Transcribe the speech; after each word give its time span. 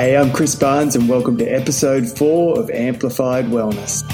Hey, 0.00 0.16
I'm 0.16 0.30
Chris 0.30 0.54
Barnes, 0.54 0.94
and 0.94 1.08
welcome 1.08 1.36
to 1.38 1.44
episode 1.44 2.06
four 2.06 2.56
of 2.56 2.70
Amplified 2.70 3.46
Wellness. 3.46 4.08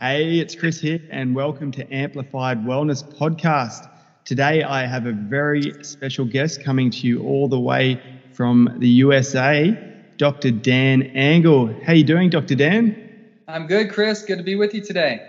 Hey, 0.00 0.38
it's 0.38 0.54
Chris 0.54 0.80
here, 0.80 1.00
and 1.10 1.34
welcome 1.34 1.72
to 1.72 1.92
Amplified 1.92 2.64
Wellness 2.64 3.02
Podcast. 3.18 3.90
Today, 4.24 4.62
I 4.62 4.86
have 4.86 5.06
a 5.06 5.12
very 5.12 5.82
special 5.82 6.26
guest 6.26 6.62
coming 6.62 6.92
to 6.92 7.08
you 7.08 7.24
all 7.24 7.48
the 7.48 7.58
way 7.58 8.00
from 8.32 8.76
the 8.78 8.88
USA, 8.88 9.76
Dr. 10.18 10.52
Dan 10.52 11.02
Engle. 11.02 11.74
How 11.84 11.94
you 11.94 12.04
doing, 12.04 12.30
Dr. 12.30 12.54
Dan? 12.54 13.24
I'm 13.48 13.66
good, 13.66 13.90
Chris. 13.90 14.22
Good 14.22 14.38
to 14.38 14.44
be 14.44 14.54
with 14.54 14.74
you 14.74 14.80
today. 14.80 15.28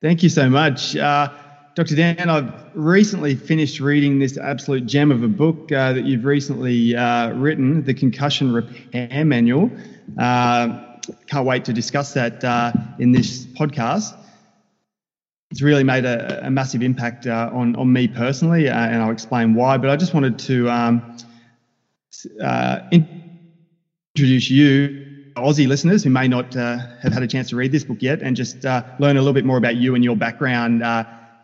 Thank 0.00 0.22
you 0.22 0.30
so 0.30 0.48
much. 0.48 0.96
Uh, 0.96 1.28
Dr. 1.74 1.94
Dan, 1.94 2.28
I've 2.28 2.52
recently 2.74 3.36
finished 3.36 3.78
reading 3.78 4.18
this 4.18 4.36
absolute 4.36 4.84
gem 4.86 5.12
of 5.12 5.22
a 5.22 5.28
book 5.28 5.70
uh, 5.70 5.92
that 5.92 6.04
you've 6.04 6.24
recently 6.24 6.96
uh, 6.96 7.32
written, 7.34 7.84
The 7.84 7.94
Concussion 7.94 8.52
Repair 8.52 9.24
Manual. 9.24 9.70
Uh, 10.18 10.96
can't 11.28 11.46
wait 11.46 11.64
to 11.66 11.72
discuss 11.72 12.14
that 12.14 12.42
uh, 12.42 12.72
in 12.98 13.12
this 13.12 13.46
podcast. 13.46 14.16
It's 15.52 15.62
really 15.62 15.84
made 15.84 16.04
a, 16.04 16.46
a 16.46 16.50
massive 16.50 16.82
impact 16.82 17.28
uh, 17.28 17.50
on, 17.52 17.76
on 17.76 17.92
me 17.92 18.08
personally, 18.08 18.68
uh, 18.68 18.76
and 18.76 19.00
I'll 19.00 19.12
explain 19.12 19.54
why. 19.54 19.78
But 19.78 19.90
I 19.90 19.96
just 19.96 20.12
wanted 20.12 20.38
to 20.40 20.68
um, 20.68 21.16
introduce 24.16 24.50
you, 24.50 25.04
Aussie 25.36 25.68
listeners 25.68 26.02
who 26.02 26.10
may 26.10 26.26
not 26.26 26.54
have 26.54 27.12
had 27.12 27.22
a 27.22 27.28
chance 27.28 27.50
to 27.50 27.56
read 27.56 27.70
this 27.70 27.84
book 27.84 27.98
yet, 28.00 28.20
and 28.20 28.34
just 28.34 28.64
learn 28.64 29.16
a 29.16 29.20
little 29.20 29.32
bit 29.32 29.44
more 29.44 29.58
about 29.58 29.76
you 29.76 29.94
and 29.94 30.02
your 30.02 30.16
background 30.16 30.82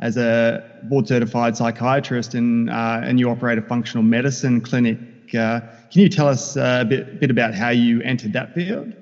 as 0.01 0.17
a 0.17 0.63
board 0.85 1.07
certified 1.07 1.57
psychiatrist 1.57 2.35
and, 2.35 2.71
uh, 2.71 3.01
and 3.03 3.19
you 3.19 3.31
operate 3.31 3.59
a 3.59 3.63
functional 3.63 4.03
medicine 4.03 4.61
clinic. 4.61 4.99
Uh, 5.35 5.61
can 5.91 6.03
you 6.03 6.09
tell 6.09 6.29
us 6.29 6.57
uh, 6.57 6.79
a 6.83 6.85
bit, 6.85 7.21
bit 7.21 7.31
about 7.31 7.55
how 7.55 7.71
you 7.71 8.01
entered 8.03 8.33
that 8.33 8.55
field? 8.55 8.93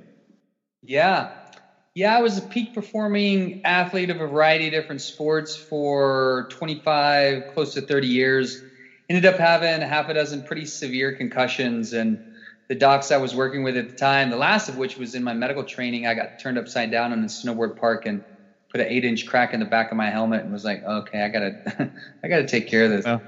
Yeah. 0.83 1.31
Yeah, 1.95 2.17
I 2.17 2.23
was 2.23 2.39
a 2.39 2.43
peak 2.43 2.75
performing 2.75 3.61
athlete 3.65 4.09
of 4.09 4.21
a 4.21 4.27
variety 4.27 4.67
of 4.67 4.73
different 4.73 5.03
sports 5.03 5.55
for 5.55 6.49
25, 6.51 7.49
close 7.53 7.75
to 7.75 7.83
30 7.83 8.07
years. 8.07 8.63
Ended 9.11 9.27
up 9.27 9.39
having 9.39 9.87
half 9.87 10.09
a 10.09 10.15
dozen 10.15 10.43
pretty 10.43 10.65
severe 10.65 11.13
concussions. 11.13 11.93
And 11.93 12.19
the 12.69 12.75
docs 12.75 13.11
I 13.11 13.19
was 13.19 13.35
working 13.35 13.63
with 13.63 13.77
at 13.77 13.91
the 13.91 13.95
time, 13.95 14.31
the 14.31 14.37
last 14.37 14.71
of 14.71 14.79
which 14.79 14.97
was 14.97 15.15
in 15.15 15.23
my 15.23 15.35
medical 15.35 15.65
training, 15.65 16.07
I 16.07 16.15
got 16.15 16.39
turned 16.39 16.57
upside 16.57 16.91
down 16.91 17.13
in 17.13 17.21
the 17.21 17.29
snowboard 17.29 17.77
park 17.77 18.07
and 18.07 18.25
put 18.73 18.81
an 18.81 18.89
eight 18.89 19.05
inch 19.05 19.27
crack 19.27 19.53
in 19.53 19.61
the 19.61 19.67
back 19.67 19.91
of 19.93 19.97
my 19.99 20.11
helmet 20.11 20.43
and 20.43 20.51
was 20.51 20.65
like, 20.65 20.83
okay, 20.83 21.21
I 21.21 21.29
gotta, 21.29 21.57
I 22.25 22.29
gotta 22.29 22.47
take 22.47 22.69
care 22.69 22.85
of 22.85 22.91
this. 22.91 23.07
Oh. 23.07 23.23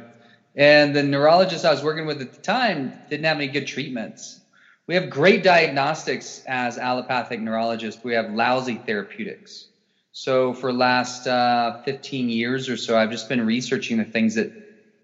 And 0.57 0.97
the 0.97 1.03
neurologist 1.03 1.65
I 1.65 1.71
was 1.71 1.85
working 1.85 2.07
with 2.07 2.21
at 2.21 2.33
the 2.33 2.39
time 2.39 2.99
didn't 3.09 3.27
have 3.27 3.37
any 3.37 3.49
good 3.49 3.67
treatments. 3.67 4.41
We 4.87 4.95
have 4.95 5.11
great 5.11 5.43
diagnostics 5.43 6.41
as 6.47 6.79
allopathic 6.79 7.41
neurologists. 7.41 8.01
But 8.01 8.09
we 8.09 8.15
have 8.15 8.31
lousy 8.31 8.77
therapeutics. 8.79 9.69
So 10.13 10.55
for 10.55 10.73
last 10.73 11.27
uh, 11.27 11.79
15 11.85 12.29
years 12.29 12.69
or 12.69 12.77
so, 12.77 12.97
I've 12.97 13.11
just 13.11 13.29
been 13.29 13.45
researching 13.45 13.99
the 13.99 14.05
things 14.05 14.37
that 14.37 14.57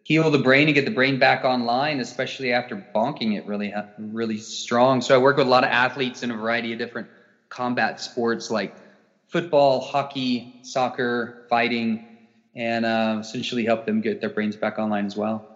heal 0.05 0.31
the 0.31 0.39
brain 0.39 0.69
and 0.69 0.75
get 0.75 0.85
the 0.85 0.91
brain 0.91 1.19
back 1.19 1.45
online, 1.45 2.01
especially 2.01 2.53
after 2.53 2.87
bonking 2.95 3.37
it 3.37 3.45
really, 3.45 3.75
really 3.99 4.39
strong. 4.39 5.01
So 5.01 5.15
I 5.15 5.19
work 5.19 5.37
with 5.37 5.47
a 5.47 5.51
lot 5.51 5.65
of 5.65 5.71
athletes 5.71 6.23
in 6.23 6.31
a 6.31 6.37
variety 6.37 6.73
of 6.73 6.79
different 6.79 7.09
combat 7.49 8.01
sports 8.01 8.51
like 8.51 8.77
football, 9.31 9.81
hockey, 9.81 10.59
soccer, 10.63 11.47
fighting, 11.49 12.05
and 12.55 12.85
uh, 12.85 13.19
essentially 13.21 13.65
help 13.65 13.87
them 13.87 14.01
get 14.01 14.21
their 14.21 14.31
brains 14.31 14.57
back 14.57 14.79
online 14.79 15.07
as 15.07 15.17
well. 15.17 15.47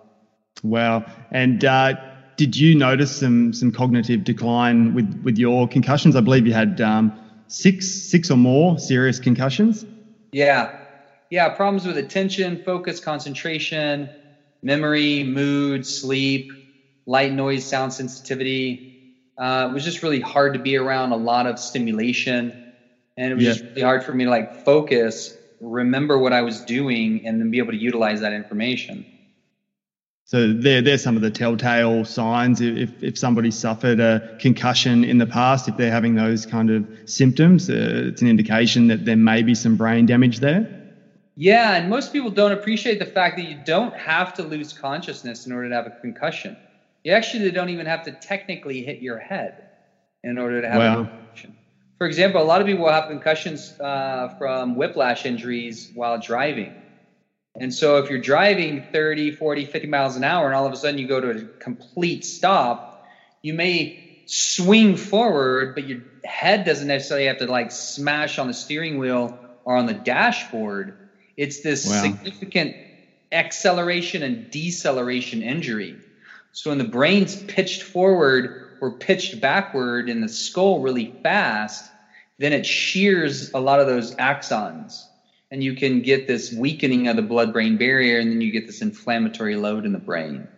Wow. 0.63 1.05
And 1.31 1.65
uh, 1.65 1.95
did 2.37 2.57
you 2.57 2.75
notice 2.75 3.19
some 3.19 3.53
some 3.53 3.73
cognitive 3.73 4.25
decline 4.25 4.95
with 4.95 5.21
with 5.23 5.39
your 5.39 5.69
concussions? 5.69 6.17
I 6.17 6.21
believe 6.21 6.47
you 6.47 6.53
had 6.53 6.81
um, 6.81 7.13
six 7.49 7.87
six 7.87 8.31
or 8.31 8.37
more 8.37 8.79
serious 8.79 9.19
concussions. 9.19 9.85
Yeah, 10.33 10.71
yeah. 11.31 11.49
Problems 11.51 11.87
with 11.87 11.99
attention, 11.99 12.63
focus, 12.65 13.01
concentration, 13.01 14.11
memory, 14.63 15.25
mood, 15.25 15.87
sleep, 15.87 16.51
light, 17.07 17.33
noise, 17.33 17.69
sound 17.69 17.93
sensitivity. 17.93 18.91
Uh, 19.37 19.67
it 19.69 19.75
was 19.75 19.85
just 19.85 20.03
really 20.03 20.21
hard 20.21 20.55
to 20.55 20.61
be 20.61 20.77
around 20.77 21.11
a 21.11 21.17
lot 21.17 21.47
of 21.47 21.59
stimulation 21.59 22.64
and 23.17 23.33
it 23.33 23.35
was 23.35 23.45
yeah. 23.45 23.53
just 23.53 23.65
really 23.65 23.83
hard 23.83 24.05
for 24.05 24.13
me 24.13 24.25
to 24.25 24.31
like 24.31 24.65
focus, 24.65 25.37
remember 25.61 26.19
what 26.19 26.33
I 26.33 26.43
was 26.43 26.61
doing, 26.63 27.27
and 27.27 27.41
then 27.41 27.51
be 27.51 27.59
able 27.59 27.73
to 27.73 27.79
utilize 27.79 28.21
that 28.21 28.33
information. 28.33 29.07
So 30.27 30.53
there, 30.53 30.81
there's 30.81 31.03
some 31.03 31.17
of 31.17 31.23
the 31.23 31.31
telltale 31.31 32.05
signs. 32.05 32.61
If 32.61 33.03
if 33.03 33.19
somebody 33.19 33.51
suffered 33.51 34.01
a 34.01 34.37
concussion 34.41 35.05
in 35.05 35.19
the 35.19 35.27
past, 35.27 35.69
if 35.69 35.77
they're 35.77 35.93
having 35.93 36.15
those 36.15 36.47
kind 36.47 36.71
of 36.71 36.87
symptoms, 37.05 37.69
uh, 37.69 38.09
it's 38.09 38.23
an 38.23 38.29
indication 38.29 38.89
that 38.89 39.05
there 39.05 39.17
may 39.17 39.43
be 39.43 39.55
some 39.55 39.77
brain 39.77 40.07
damage 40.07 40.41
there. 40.41 40.81
Yeah, 41.37 41.75
and 41.75 41.91
most 41.91 42.13
people 42.13 42.31
don't 42.31 42.53
appreciate 42.53 43.01
the 43.01 43.07
fact 43.07 43.37
that 43.37 43.45
you 43.45 43.59
don't 43.65 43.95
have 43.95 44.35
to 44.35 44.43
lose 44.43 44.73
consciousness 44.73 45.47
in 45.47 45.53
order 45.53 45.69
to 45.69 45.75
have 45.75 45.87
a 45.87 46.01
concussion. 46.01 46.57
You 47.03 47.13
actually 47.13 47.51
don't 47.51 47.69
even 47.69 47.87
have 47.87 48.05
to 48.05 48.13
technically 48.13 48.83
hit 48.83 49.03
your 49.03 49.19
head 49.19 49.69
in 50.23 50.39
order 50.39 50.63
to 50.63 50.69
have 50.69 50.79
wow. 50.79 51.01
a 51.03 51.07
concussion 51.07 51.57
for 51.99 52.07
example, 52.07 52.43
a 52.43 52.45
lot 52.45 52.61
of 52.61 52.67
people 52.67 52.89
have 52.89 53.09
concussions 53.09 53.79
uh, 53.81 54.29
from 54.39 54.75
whiplash 54.75 55.27
injuries 55.27 55.91
while 55.95 56.19
driving. 56.19 56.83
And 57.61 57.73
so 57.73 57.99
if 57.99 58.11
you're 58.11 58.19
driving 58.19 58.83
30, 58.93 59.31
40, 59.31 59.65
50 59.67 59.87
miles 59.87 60.17
an 60.17 60.25
hour 60.25 60.47
and 60.47 60.57
all 60.57 60.67
of 60.67 60.73
a 60.73 60.77
sudden 60.77 60.99
you 60.99 61.07
go 61.07 61.21
to 61.21 61.31
a 61.31 61.45
complete 61.61 62.25
stop, 62.25 63.05
you 63.43 63.55
may 63.55 64.01
swing 64.27 64.97
forward, 64.97 65.75
but 65.75 65.85
your 65.85 66.01
head 66.25 66.65
doesn't 66.65 66.89
necessarily 66.89 67.27
have 67.27 67.39
to 67.39 67.47
like 67.47 67.71
smash 67.71 68.39
on 68.39 68.49
the 68.49 68.55
steering 68.55 68.99
wheel 68.99 69.39
or 69.65 69.77
on 69.77 69.87
the 69.87 69.95
dashboard. 69.95 70.97
It's 71.37 71.61
this 71.61 71.87
wow. 71.87 72.03
significant 72.03 72.75
acceleration 73.31 74.23
and 74.23 74.51
deceleration 74.51 75.43
injury. 75.43 75.97
So 76.53 76.71
when 76.71 76.79
the 76.79 76.85
brain's 76.85 77.37
pitched 77.37 77.83
forward 77.83 78.64
or 78.81 78.93
pitched 78.93 79.41
backward 79.41 80.09
in 80.09 80.21
the 80.21 80.29
skull 80.29 80.81
really 80.81 81.15
fast, 81.23 81.91
then 82.39 82.53
it 82.53 82.67
shears 82.67 83.53
a 83.55 83.61
lot 83.61 83.81
of 83.81 83.87
those 83.87 84.15
axons. 84.17 85.07
And 85.51 85.63
you 85.63 85.75
can 85.75 86.03
get 86.03 86.27
this 86.27 86.53
weakening 86.53 87.07
of 87.09 87.17
the 87.17 87.23
blood 87.23 87.53
brain 87.53 87.77
barrier, 87.77 88.19
and 88.19 88.31
then 88.31 88.41
you 88.41 88.51
get 88.51 88.67
this 88.67 88.83
inflammatory 88.83 89.57
load 89.57 89.85
in 89.85 89.93
the 89.93 89.99
brain. 89.99 90.49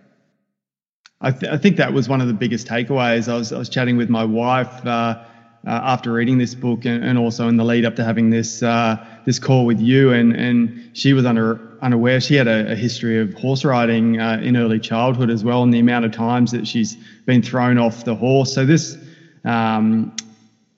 I, 1.20 1.30
th- 1.30 1.52
I 1.52 1.56
think 1.56 1.76
that 1.76 1.92
was 1.92 2.08
one 2.08 2.20
of 2.20 2.28
the 2.28 2.34
biggest 2.34 2.66
takeaways. 2.66 3.30
I 3.30 3.36
was, 3.36 3.52
I 3.52 3.58
was 3.58 3.68
chatting 3.68 3.96
with 3.96 4.08
my 4.08 4.24
wife 4.24 4.84
uh, 4.86 5.18
after 5.66 6.12
reading 6.12 6.38
this 6.38 6.54
book 6.54 6.84
and, 6.84 7.04
and, 7.04 7.18
also 7.18 7.48
in 7.48 7.56
the 7.56 7.64
lead 7.64 7.84
up 7.84 7.96
to 7.96 8.04
having 8.04 8.30
this 8.30 8.62
uh, 8.62 9.04
this 9.24 9.38
call 9.38 9.66
with 9.66 9.80
you, 9.80 10.12
and, 10.12 10.32
and 10.32 10.90
she 10.92 11.12
was 11.12 11.24
under, 11.26 11.60
unaware. 11.82 12.20
She 12.20 12.36
had 12.36 12.46
a, 12.46 12.72
a 12.72 12.74
history 12.76 13.20
of 13.20 13.34
horse 13.34 13.64
riding 13.64 14.20
uh, 14.20 14.38
in 14.42 14.56
early 14.56 14.78
childhood 14.78 15.30
as 15.30 15.42
well, 15.42 15.62
and 15.62 15.74
the 15.74 15.80
amount 15.80 16.04
of 16.04 16.12
times 16.12 16.52
that 16.52 16.66
she's 16.68 16.96
been 17.24 17.42
thrown 17.42 17.78
off 17.78 18.04
the 18.04 18.14
horse. 18.14 18.54
So 18.54 18.64
this 18.64 18.96
um, 19.44 20.14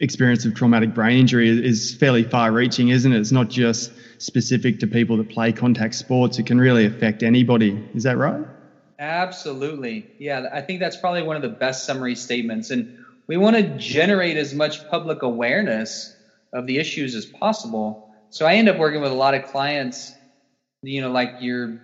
experience 0.00 0.44
of 0.46 0.54
traumatic 0.54 0.94
brain 0.94 1.18
injury 1.18 1.48
is 1.48 1.94
fairly 1.94 2.22
far 2.22 2.50
reaching, 2.50 2.88
isn't 2.88 3.12
it? 3.12 3.18
It's 3.18 3.32
not 3.32 3.48
just 3.50 3.92
specific 4.18 4.80
to 4.80 4.86
people 4.86 5.16
that 5.18 5.28
play 5.28 5.52
contact 5.52 5.94
sports, 5.94 6.38
it 6.38 6.46
can 6.46 6.58
really 6.58 6.86
affect 6.86 7.22
anybody. 7.22 7.78
Is 7.94 8.04
that 8.04 8.16
right? 8.16 8.44
Absolutely. 8.98 10.10
Yeah, 10.18 10.48
I 10.52 10.60
think 10.60 10.80
that's 10.80 10.96
probably 10.96 11.22
one 11.22 11.36
of 11.36 11.42
the 11.42 11.48
best 11.48 11.86
summary 11.86 12.16
statements. 12.16 12.70
And 12.70 12.97
we 13.28 13.36
want 13.36 13.56
to 13.56 13.62
generate 13.76 14.36
as 14.36 14.54
much 14.54 14.88
public 14.88 15.22
awareness 15.22 16.16
of 16.52 16.66
the 16.66 16.78
issues 16.78 17.14
as 17.14 17.26
possible. 17.26 18.10
So 18.30 18.46
I 18.46 18.54
end 18.54 18.68
up 18.68 18.78
working 18.78 19.02
with 19.02 19.12
a 19.12 19.14
lot 19.14 19.34
of 19.34 19.44
clients, 19.44 20.12
you 20.82 21.02
know, 21.02 21.10
like 21.10 21.36
your 21.40 21.80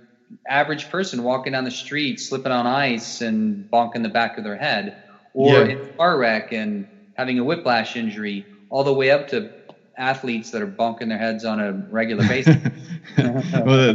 average 0.48 0.90
person 0.90 1.22
walking 1.22 1.52
down 1.52 1.64
the 1.64 1.70
street, 1.70 2.18
slipping 2.18 2.50
on 2.50 2.66
ice 2.66 3.20
and 3.20 3.70
bonking 3.70 4.02
the 4.02 4.08
back 4.08 4.38
of 4.38 4.44
their 4.44 4.56
head, 4.56 5.02
or 5.34 5.52
yeah. 5.52 5.64
in 5.64 5.80
a 5.80 5.86
car 5.92 6.18
wreck 6.18 6.52
and 6.52 6.88
having 7.14 7.38
a 7.38 7.44
whiplash 7.44 7.94
injury, 7.94 8.46
all 8.70 8.82
the 8.82 8.92
way 8.92 9.10
up 9.10 9.28
to 9.28 9.52
athletes 9.96 10.50
that 10.50 10.62
are 10.62 10.66
bonking 10.66 11.08
their 11.08 11.18
heads 11.18 11.44
on 11.44 11.60
a 11.60 11.72
regular 11.90 12.26
basis. 12.26 12.56
well, 13.18 13.94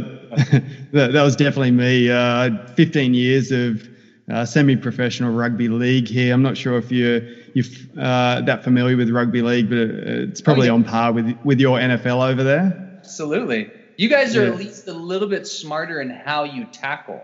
that, 0.92 1.10
that, 1.12 1.22
was 1.22 1.36
definitely 1.36 1.72
me. 1.72 2.10
Uh, 2.10 2.66
15 2.74 3.12
years 3.12 3.50
of 3.50 3.86
uh, 4.30 4.44
semi-professional 4.44 5.32
rugby 5.32 5.68
league 5.68 6.08
here. 6.08 6.34
I'm 6.34 6.42
not 6.42 6.56
sure 6.56 6.78
if 6.78 6.90
you're 6.90 7.20
you're 7.54 7.64
uh, 7.98 8.40
that 8.42 8.64
familiar 8.64 8.96
with 8.96 9.10
rugby 9.10 9.42
league, 9.42 9.68
but 9.68 9.78
it's 9.78 10.40
probably 10.40 10.68
oh, 10.68 10.72
yeah. 10.72 10.74
on 10.74 10.84
par 10.84 11.12
with 11.12 11.36
with 11.44 11.60
your 11.60 11.78
NFL 11.78 12.28
over 12.28 12.42
there. 12.42 12.98
Absolutely. 12.98 13.70
You 13.96 14.08
guys 14.08 14.36
are 14.36 14.44
yeah. 14.44 14.52
at 14.52 14.56
least 14.56 14.88
a 14.88 14.92
little 14.92 15.28
bit 15.28 15.46
smarter 15.46 16.00
in 16.00 16.10
how 16.10 16.44
you 16.44 16.64
tackle. 16.66 17.20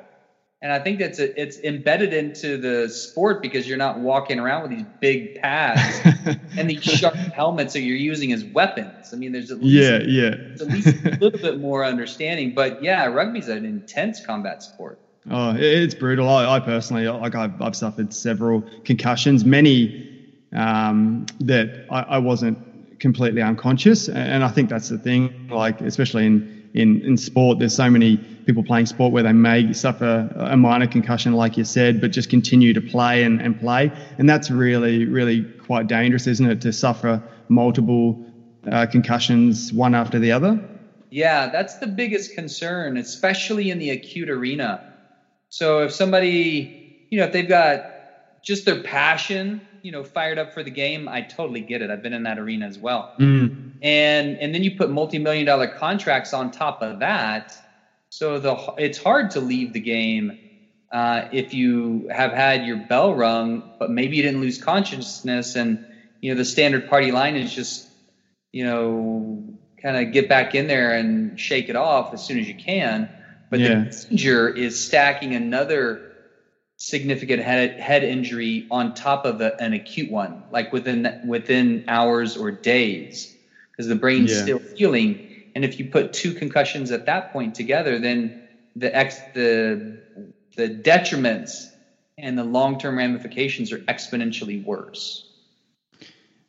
And 0.63 0.73
I 0.73 0.79
think 0.79 0.99
that's 0.99 1.19
a, 1.19 1.41
it's 1.41 1.59
embedded 1.59 2.15
into 2.15 2.57
the 2.57 2.89
sport 2.89 3.43
because 3.43 3.69
you're 3.69 3.79
not 3.79 3.99
walking 3.99 4.41
around 4.41 4.63
with 4.63 4.71
these 4.73 4.87
big 5.01 5.41
pads 5.41 6.01
and 6.57 6.69
these 6.69 6.83
sharp 6.83 7.15
helmets 7.15 7.75
that 7.75 7.81
you're 7.81 7.97
using 7.97 8.33
as 8.33 8.43
weapons. 8.43 9.13
I 9.13 9.17
mean, 9.17 9.33
there's 9.33 9.51
at 9.51 9.63
least, 9.63 9.75
yeah, 9.75 9.99
yeah. 9.99 10.35
at 10.55 10.67
least 10.67 10.89
a 11.05 11.19
little 11.21 11.39
bit 11.39 11.61
more 11.61 11.85
understanding. 11.85 12.55
But 12.55 12.83
yeah, 12.83 13.07
rugby's 13.07 13.49
an 13.49 13.65
intense 13.65 14.25
combat 14.25 14.63
sport. 14.63 14.99
Oh, 15.29 15.55
it's 15.57 15.95
brutal. 15.95 16.29
I, 16.29 16.57
I 16.57 16.61
personally, 16.61 17.09
like, 17.09 17.35
I've, 17.35 17.61
I've 17.61 17.75
suffered 17.75 18.13
several 18.13 18.65
concussions, 18.85 19.45
many 19.45 19.93
um, 20.53 21.27
that 21.41 21.87
I, 21.91 22.01
I 22.03 22.19
wasn't 22.19 22.59
completely 23.01 23.43
unconscious, 23.43 24.09
and 24.09 24.45
I 24.45 24.49
think 24.49 24.71
that's 24.71 24.89
the 24.89 24.99
thing. 24.99 25.35
Like, 25.51 25.81
especially 25.81 26.27
in 26.27 26.49
in, 26.77 27.03
in 27.05 27.17
sport, 27.17 27.59
there's 27.59 27.75
so 27.75 27.89
many 27.89 28.19
people 28.45 28.63
playing 28.63 28.87
sport 28.87 29.13
where 29.13 29.23
they 29.23 29.33
may 29.33 29.73
suffer 29.73 30.29
a 30.37 30.57
minor 30.57 30.87
concussion, 30.87 31.33
like 31.33 31.57
you 31.57 31.65
said, 31.65 32.01
but 32.01 32.11
just 32.11 32.29
continue 32.29 32.75
to 32.75 32.83
play 32.83 33.25
and, 33.25 33.41
and 33.41 33.59
play. 33.59 33.91
And 34.19 34.29
that's 34.29 34.51
really, 34.51 35.07
really 35.07 35.45
quite 35.59 35.87
dangerous, 35.87 36.27
isn't 36.27 36.47
it, 36.47 36.61
to 36.61 36.73
suffer 36.73 37.23
multiple 37.49 38.21
uh, 38.71 38.87
concussions 38.87 39.73
one 39.73 39.95
after 39.95 40.19
the 40.19 40.33
other? 40.33 40.61
Yeah, 41.11 41.49
that's 41.49 41.79
the 41.79 41.87
biggest 41.87 42.35
concern, 42.35 42.99
especially 42.99 43.71
in 43.71 43.79
the 43.79 43.91
acute 43.91 44.29
arena. 44.29 44.96
So 45.49 45.81
if 45.81 45.93
somebody, 45.93 47.07
you 47.11 47.19
know, 47.19 47.25
if 47.25 47.33
they've 47.33 47.49
got 47.49 47.81
just 48.43 48.65
their 48.65 48.83
passion, 48.83 49.61
you 49.83 49.93
know, 49.93 50.03
fired 50.03 50.39
up 50.39 50.53
for 50.53 50.63
the 50.63 50.71
game, 50.71 51.09
I 51.09 51.23
totally 51.23 51.61
get 51.61 51.83
it. 51.83 51.91
I've 51.91 52.03
been 52.03 52.13
in 52.13 52.25
that 52.25 52.39
arena 52.39 52.67
as 52.67 52.79
well. 52.79 53.15
Mm. 53.19 53.73
And 53.83 54.39
and 54.41 54.55
then 54.55 54.63
you 54.63 54.77
put 54.77 54.91
multi-million 54.91 55.47
dollar 55.47 55.67
contracts 55.67 56.33
on 56.33 56.51
top 56.51 56.83
of 56.83 57.01
that. 57.01 57.53
So 58.09 58.39
the 58.39 58.57
it's 58.79 58.99
hard 58.99 59.31
to 59.33 59.41
leave 59.41 59.73
the 59.73 59.81
game 59.81 60.39
uh, 60.93 61.29
if 61.33 61.53
you 61.53 62.09
have 62.11 62.33
had 62.33 62.65
your 62.65 62.77
bell 62.77 63.15
rung, 63.15 63.63
but 63.79 63.91
maybe 63.91 64.17
you 64.17 64.23
didn't 64.23 64.41
lose 64.41 64.63
consciousness, 64.63 65.57
and 65.57 65.85
you 66.21 66.33
know 66.33 66.37
the 66.37 66.45
standard 66.45 66.89
party 66.89 67.11
line 67.11 67.37
is 67.37 67.53
just 67.53 67.89
you 68.53 68.65
know 68.65 69.43
kind 69.83 69.97
of 69.97 70.13
get 70.13 70.29
back 70.29 70.55
in 70.55 70.67
there 70.67 70.93
and 70.93 71.39
shake 71.39 71.69
it 71.69 71.77
off 71.77 72.15
as 72.15 72.23
soon 72.23 72.39
as 72.39 72.49
you 72.49 72.55
can. 72.55 73.09
But 73.51 73.61
yeah. 73.61 73.85
the 73.85 74.07
danger 74.09 74.49
is 74.49 74.83
stacking 74.83 75.35
another 75.35 76.13
significant 76.77 77.43
head, 77.43 77.79
head 77.81 78.05
injury 78.05 78.67
on 78.71 78.95
top 78.95 79.25
of 79.25 79.41
a, 79.41 79.61
an 79.61 79.73
acute 79.73 80.11
one, 80.11 80.43
like 80.51 80.73
within 80.73 81.23
within 81.27 81.85
hours 81.89 82.37
or 82.37 82.51
days, 82.51 83.35
because 83.71 83.87
the 83.87 83.95
brain's 83.95 84.33
yeah. 84.33 84.43
still 84.43 84.61
healing. 84.75 85.45
And 85.55 85.65
if 85.65 85.79
you 85.79 85.87
put 85.87 86.13
two 86.13 86.35
concussions 86.35 86.91
at 86.91 87.07
that 87.07 87.33
point 87.33 87.55
together, 87.55 87.99
then 87.99 88.49
the 88.75 88.95
ex 88.95 89.19
the 89.35 89.99
the 90.57 90.69
detriments 90.69 91.71
and 92.19 92.37
the 92.37 92.45
long 92.45 92.79
term 92.79 92.99
ramifications 92.99 93.73
are 93.73 93.79
exponentially 93.79 94.65
worse 94.65 95.27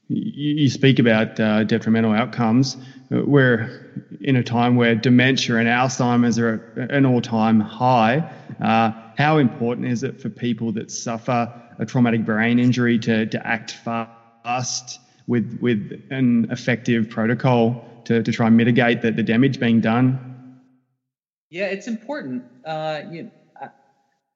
you 0.10 0.70
speak 0.70 1.00
about 1.00 1.40
uh, 1.40 1.64
detrimental 1.64 2.14
outcomes. 2.14 2.78
We're 3.10 4.06
in 4.22 4.36
a 4.36 4.44
time 4.44 4.76
where 4.76 4.96
dementia 4.96 5.58
and 5.58 5.68
Alzheimer's 5.68 6.40
are 6.40 6.74
at 6.78 6.92
an 6.92 7.06
all-time 7.06 7.60
high. 7.60 8.30
Uh, 8.62 8.92
how 9.18 9.38
important 9.38 9.88
is 9.88 10.04
it 10.04 10.22
for 10.22 10.30
people 10.30 10.72
that 10.74 10.92
suffer 10.92 11.54
a 11.80 11.86
traumatic 11.86 12.26
brain 12.26 12.60
injury 12.60 13.00
to, 13.00 13.26
to 13.28 13.48
act 13.48 13.72
fast 13.72 15.00
with 15.28 15.60
with 15.62 16.02
an 16.10 16.48
effective 16.52 17.10
protocol 17.10 17.86
to, 18.06 18.24
to 18.24 18.32
try 18.32 18.48
and 18.48 18.58
mitigate 18.58 19.02
the, 19.02 19.12
the 19.12 19.24
damage 19.24 19.60
being 19.60 19.82
done? 19.82 20.62
Yeah, 21.50 21.66
it's 21.66 21.88
important. 21.88 22.44
Uh, 22.66 23.02
you, 23.10 23.32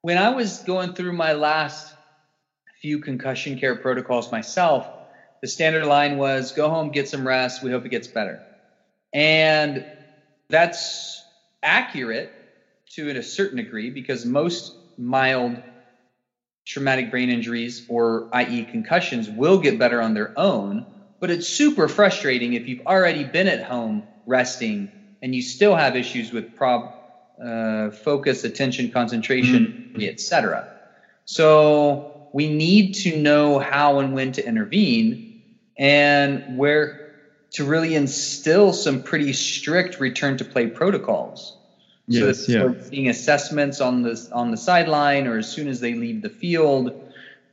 when 0.01 0.17
I 0.17 0.29
was 0.29 0.59
going 0.59 0.93
through 0.93 1.13
my 1.13 1.33
last 1.33 1.93
few 2.81 2.99
concussion 2.99 3.59
care 3.59 3.75
protocols 3.75 4.31
myself, 4.31 4.87
the 5.41 5.47
standard 5.47 5.85
line 5.85 6.17
was 6.17 6.51
go 6.51 6.69
home, 6.69 6.89
get 6.89 7.07
some 7.09 7.27
rest. 7.27 7.63
We 7.63 7.71
hope 7.71 7.85
it 7.85 7.89
gets 7.89 8.07
better. 8.07 8.41
And 9.13 9.85
that's 10.49 11.23
accurate 11.63 12.31
to 12.95 13.09
a 13.09 13.23
certain 13.23 13.57
degree 13.57 13.89
because 13.89 14.25
most 14.25 14.73
mild 14.97 15.57
traumatic 16.65 17.09
brain 17.09 17.29
injuries 17.29 17.85
or 17.87 18.27
i.e. 18.33 18.63
concussions 18.63 19.29
will 19.29 19.57
get 19.57 19.79
better 19.79 20.01
on 20.01 20.13
their 20.13 20.37
own, 20.37 20.85
but 21.19 21.29
it's 21.31 21.47
super 21.47 21.87
frustrating 21.87 22.53
if 22.53 22.67
you've 22.67 22.85
already 22.85 23.23
been 23.23 23.47
at 23.47 23.63
home 23.63 24.03
resting 24.25 24.89
and 25.21 25.33
you 25.33 25.41
still 25.41 25.75
have 25.75 25.95
issues 25.95 26.31
with 26.31 26.55
prob 26.55 26.93
uh, 27.43 27.89
focus, 27.89 28.43
attention, 28.43 28.91
concentration, 28.91 29.91
mm-hmm. 29.95 30.01
etc. 30.03 30.67
So 31.25 32.29
we 32.33 32.49
need 32.49 32.93
to 32.95 33.17
know 33.17 33.57
how 33.59 33.99
and 33.99 34.13
when 34.13 34.31
to 34.33 34.45
intervene 34.45 35.41
and 35.77 36.57
where 36.57 37.10
to 37.51 37.65
really 37.65 37.95
instill 37.95 38.73
some 38.73 39.01
pretty 39.01 39.33
strict 39.33 39.99
return 39.99 40.37
to 40.37 40.45
play 40.45 40.67
protocols. 40.67 41.57
Yes, 42.07 42.45
so 42.45 42.51
yeah. 42.51 42.73
seeing 42.79 43.09
assessments 43.09 43.79
on 43.79 44.01
the 44.01 44.19
on 44.31 44.51
the 44.51 44.57
sideline 44.57 45.27
or 45.27 45.37
as 45.37 45.47
soon 45.47 45.67
as 45.67 45.79
they 45.79 45.93
leave 45.93 46.21
the 46.21 46.29
field 46.29 46.93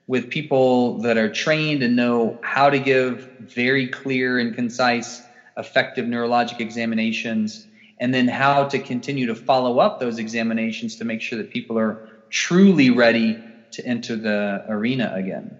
with 0.06 0.30
people 0.30 0.98
that 1.00 1.16
are 1.16 1.28
trained 1.28 1.82
and 1.82 1.94
know 1.94 2.38
how 2.42 2.70
to 2.70 2.78
give 2.78 3.28
very 3.40 3.86
clear 3.88 4.38
and 4.38 4.54
concise 4.54 5.28
effective 5.56 6.06
neurologic 6.06 6.60
examinations 6.60 7.66
and 8.00 8.14
then 8.14 8.26
how 8.26 8.64
to 8.64 8.78
continue 8.78 9.26
to 9.26 9.34
follow 9.34 9.78
up 9.78 10.00
those 10.00 10.18
examinations 10.18 10.96
to 10.96 11.04
make 11.04 11.20
sure 11.20 11.36
that 11.38 11.50
people 11.50 11.78
are 11.78 12.02
truly 12.30 12.90
ready 12.90 13.44
to 13.72 13.84
enter 13.84 14.16
the 14.16 14.64
arena 14.68 15.12
again. 15.14 15.56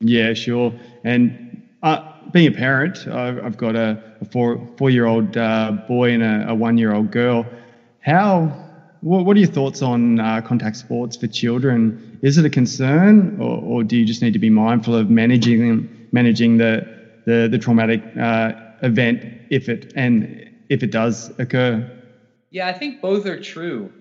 Yeah, 0.00 0.34
sure. 0.34 0.74
And 1.04 1.62
uh, 1.82 2.00
being 2.32 2.48
a 2.48 2.56
parent, 2.56 3.06
I've, 3.08 3.44
I've 3.44 3.56
got 3.56 3.76
a, 3.76 4.02
a, 4.20 4.24
four 4.24 4.66
four 4.76 4.90
year 4.90 5.06
old 5.06 5.36
uh, 5.36 5.72
boy 5.88 6.12
and 6.12 6.22
a, 6.22 6.50
a 6.50 6.54
one 6.54 6.78
year 6.78 6.94
old 6.94 7.10
girl. 7.10 7.46
How? 8.00 8.62
What, 9.02 9.24
what 9.24 9.36
are 9.36 9.40
your 9.40 9.48
thoughts 9.48 9.82
on 9.82 10.18
uh, 10.18 10.40
contact 10.40 10.76
sports 10.76 11.16
for 11.16 11.26
children? 11.26 12.18
Is 12.22 12.38
it 12.38 12.44
a 12.44 12.50
concern, 12.50 13.40
or, 13.40 13.58
or, 13.58 13.84
do 13.84 13.96
you 13.96 14.04
just 14.04 14.22
need 14.22 14.32
to 14.32 14.38
be 14.38 14.50
mindful 14.50 14.94
of 14.94 15.10
managing 15.10 15.88
managing 16.12 16.56
the 16.56 16.86
the, 17.26 17.48
the 17.50 17.58
traumatic 17.58 18.02
uh, 18.18 18.52
event 18.82 19.22
if 19.50 19.68
it 19.68 19.92
and 19.96 20.50
if 20.68 20.82
it 20.82 20.90
does 20.90 21.30
occur? 21.38 21.88
Yeah, 22.50 22.68
I 22.68 22.72
think 22.72 23.00
both 23.00 23.26
are 23.26 23.40
true. 23.40 23.92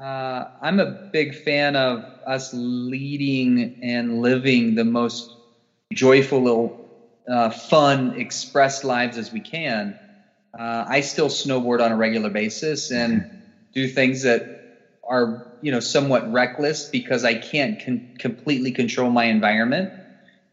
Uh, 0.00 0.48
I'm 0.60 0.80
a 0.80 1.08
big 1.12 1.34
fan 1.34 1.76
of 1.76 2.04
us 2.26 2.50
leading 2.52 3.78
and 3.82 4.20
living 4.20 4.74
the 4.74 4.84
most 4.84 5.30
joyful 5.92 6.42
uh, 7.28 7.50
fun, 7.50 8.14
express 8.16 8.84
lives 8.84 9.18
as 9.18 9.32
we 9.32 9.40
can. 9.40 9.98
Uh, 10.58 10.84
I 10.88 11.00
still 11.00 11.28
snowboard 11.28 11.84
on 11.84 11.92
a 11.92 11.96
regular 11.96 12.30
basis 12.30 12.90
and 12.90 13.26
do 13.74 13.86
things 13.88 14.22
that 14.22 14.42
are, 15.08 15.46
you 15.60 15.70
know, 15.70 15.80
somewhat 15.80 16.30
reckless 16.32 16.88
because 16.88 17.24
I 17.24 17.34
can't 17.34 17.82
con- 17.84 18.08
completely 18.18 18.72
control 18.72 19.10
my 19.10 19.24
environment. 19.24 19.92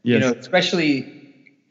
Yes. 0.03 0.15
You 0.15 0.19
know, 0.19 0.33
especially 0.39 1.13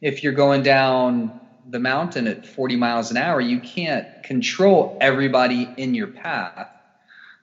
if 0.01 0.23
you're 0.23 0.33
going 0.33 0.63
down 0.63 1.41
the 1.69 1.79
mountain 1.79 2.27
at 2.27 2.47
40 2.47 2.77
miles 2.77 3.11
an 3.11 3.17
hour, 3.17 3.41
you 3.41 3.61
can't 3.61 4.07
control 4.23 4.97
everybody 5.01 5.73
in 5.77 5.95
your 5.95 6.09
path. 6.09 6.69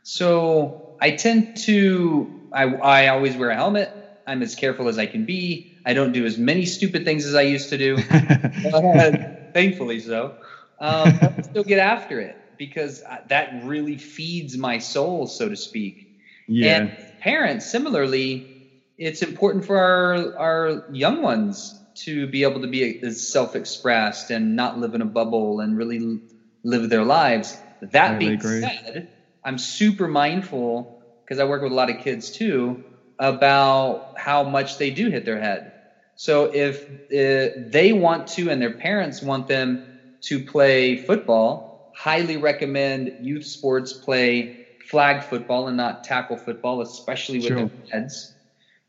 So 0.04 0.82
I 1.00 1.12
tend 1.12 1.56
to, 1.58 2.28
I, 2.54 2.64
I 2.64 3.08
always 3.10 3.38
wear 3.38 3.50
a 3.52 3.56
helmet. 3.56 3.94
I'm 4.26 4.42
as 4.42 4.56
careful 4.56 4.88
as 4.88 4.98
I 4.98 5.06
can 5.06 5.26
be. 5.26 5.69
I 5.86 5.94
don't 5.94 6.12
do 6.12 6.26
as 6.26 6.38
many 6.38 6.66
stupid 6.66 7.06
things 7.06 7.26
as 7.26 7.36
I 7.36 7.42
used 7.42 7.70
to 7.70 7.78
do. 7.78 7.98
thankfully 9.54 10.00
so. 10.00 10.36
Um, 10.80 11.20
I 11.22 11.42
still 11.42 11.64
get 11.64 11.80
after 11.80 12.20
it 12.20 12.38
because 12.58 13.04
that 13.28 13.50
really 13.64 13.98
feeds 13.98 14.58
my 14.58 14.78
soul, 14.78 15.28
so 15.28 15.50
to 15.50 15.56
speak. 15.56 16.08
Yeah. 16.48 16.78
And 16.78 16.92
parents, 17.22 17.66
similarly, 17.66 18.50
it's 18.98 19.22
important 19.22 19.66
for 19.66 19.78
our 19.78 20.38
our 20.38 20.84
young 20.90 21.22
ones 21.22 21.82
to 22.06 22.28
be 22.28 22.44
able 22.44 22.62
to 22.62 22.68
be 22.68 23.02
self-expressed 23.12 24.32
and 24.32 24.56
not 24.56 24.80
live 24.80 24.94
in 24.94 25.02
a 25.02 25.06
bubble 25.06 25.60
and 25.60 25.76
really 25.78 26.20
live 26.64 26.90
their 26.90 27.04
lives. 27.04 27.62
That 27.82 28.20
being 28.20 28.34
agree. 28.34 28.62
said, 28.62 29.08
I'm 29.44 29.58
super 29.58 30.08
mindful 30.08 30.98
because 31.26 31.40
I 31.40 31.46
work 31.46 31.62
with 31.62 31.72
a 31.72 31.76
lot 31.76 31.90
of 31.90 31.98
kids 32.00 32.32
too 32.32 32.84
about 33.20 34.08
how 34.16 34.44
much 34.44 34.78
they 34.78 34.90
do 34.90 35.10
hit 35.10 35.26
their 35.26 35.40
head. 35.40 35.74
So 36.16 36.52
if 36.54 36.86
uh, 36.90 37.54
they 37.58 37.94
want 37.94 38.28
to 38.28 38.50
and 38.50 38.62
their 38.62 38.74
parents 38.74 39.22
want 39.22 39.48
them 39.48 39.86
to 40.22 40.44
play 40.44 40.98
football, 40.98 41.78
highly 41.92 42.38
recommend 42.38 43.12
youth 43.20 43.46
sports 43.46 43.94
play 43.94 44.58
flag 44.90 45.24
football 45.24 45.68
and 45.68 45.78
not 45.78 46.04
tackle 46.04 46.38
football, 46.38 46.82
especially 46.82 47.40
with 47.40 47.48
sure. 47.48 47.58
their 47.58 47.70
heads. 47.92 48.36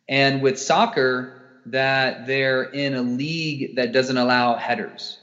And 0.09 0.43
with 0.43 0.59
soccer, 0.59 1.37
that 1.67 2.27
they're 2.27 2.65
in 2.65 2.95
a 2.95 3.03
league 3.03 3.77
that 3.77 3.93
doesn't 3.93 4.17
allow 4.17 4.57
headers. 4.57 5.21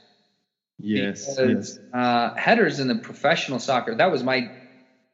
Yes. 0.78 1.26
Because 1.28 1.48
yes. 1.48 1.78
Uh, 1.92 2.34
headers 2.36 2.78
in 2.78 2.88
the 2.88 2.94
professional 2.94 3.58
soccer, 3.58 3.94
that 3.96 4.10
was 4.10 4.22
my 4.22 4.52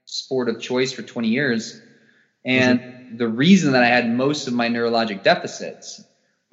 sport 0.04 0.48
of 0.48 0.60
choice 0.60 0.92
for 0.92 1.02
20 1.02 1.28
years. 1.28 1.83
And 2.44 2.80
the 3.08 3.28
reason 3.28 3.72
that 3.72 3.82
I 3.82 3.88
had 3.88 4.10
most 4.10 4.46
of 4.46 4.54
my 4.54 4.68
neurologic 4.68 5.22
deficits 5.22 6.04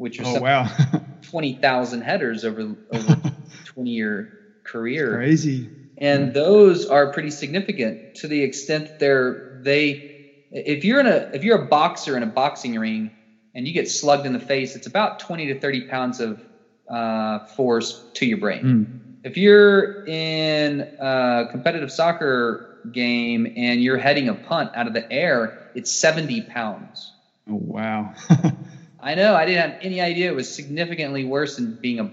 which 0.02 0.20
was 0.20 0.36
oh, 0.36 0.42
wow. 0.42 0.68
20,000 1.30 2.02
headers 2.02 2.44
over 2.44 2.76
over 2.92 3.16
20 3.66 3.90
year 3.92 4.34
career. 4.66 5.16
Crazy. 5.16 5.70
And 5.98 6.34
those 6.34 6.88
are 6.88 7.12
pretty 7.12 7.30
significant 7.30 8.16
to 8.16 8.28
the 8.28 8.42
extent 8.42 8.86
that 8.88 8.98
they're 8.98 9.44
they 9.62 10.08
if 10.50 10.84
you're 10.84 11.00
in 11.00 11.06
a 11.06 11.28
if 11.34 11.44
you're 11.44 11.62
a 11.62 11.68
boxer 11.68 12.18
in 12.18 12.24
a 12.24 12.28
boxing 12.28 12.74
ring 12.80 13.14
and 13.54 13.68
you 13.68 13.74
get 13.74 13.88
slugged 13.88 14.26
in 14.26 14.34
the 14.34 14.40
face, 14.40 14.76
it's 14.76 14.88
about 14.88 15.20
20 15.20 15.54
to 15.54 15.60
30 15.60 15.82
pounds 15.82 16.20
of 16.20 16.42
uh, 16.90 17.40
force 17.56 18.08
to 18.16 18.26
your 18.26 18.40
brain. 18.40 18.64
Mm. 18.64 18.88
If 19.24 19.38
you're 19.38 20.04
in 20.08 20.90
a 21.00 21.46
competitive 21.52 21.92
soccer 21.92 22.71
game 22.92 23.54
and 23.56 23.82
you're 23.82 23.98
heading 23.98 24.30
a 24.30 24.34
punt 24.34 24.72
out 24.76 24.88
of 24.88 24.94
the 24.94 25.12
air, 25.12 25.58
it's 25.74 25.92
70 25.92 26.42
pounds. 26.42 27.14
Oh 27.50 27.56
wow! 27.56 28.14
I 29.00 29.16
know. 29.16 29.36
I 29.36 29.46
didn't 29.46 29.72
have 29.72 29.80
any 29.82 30.00
idea 30.00 30.32
it 30.32 30.36
was 30.36 30.54
significantly 30.54 31.24
worse 31.24 31.56
than 31.56 31.74
being 31.74 32.00
a 32.00 32.04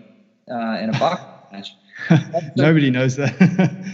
uh, 0.50 0.78
in 0.78 0.90
a 0.90 0.98
boxing 0.98 1.26
match. 1.52 1.74
Nobody 2.56 2.90
knows 2.90 3.16
that. 3.16 3.34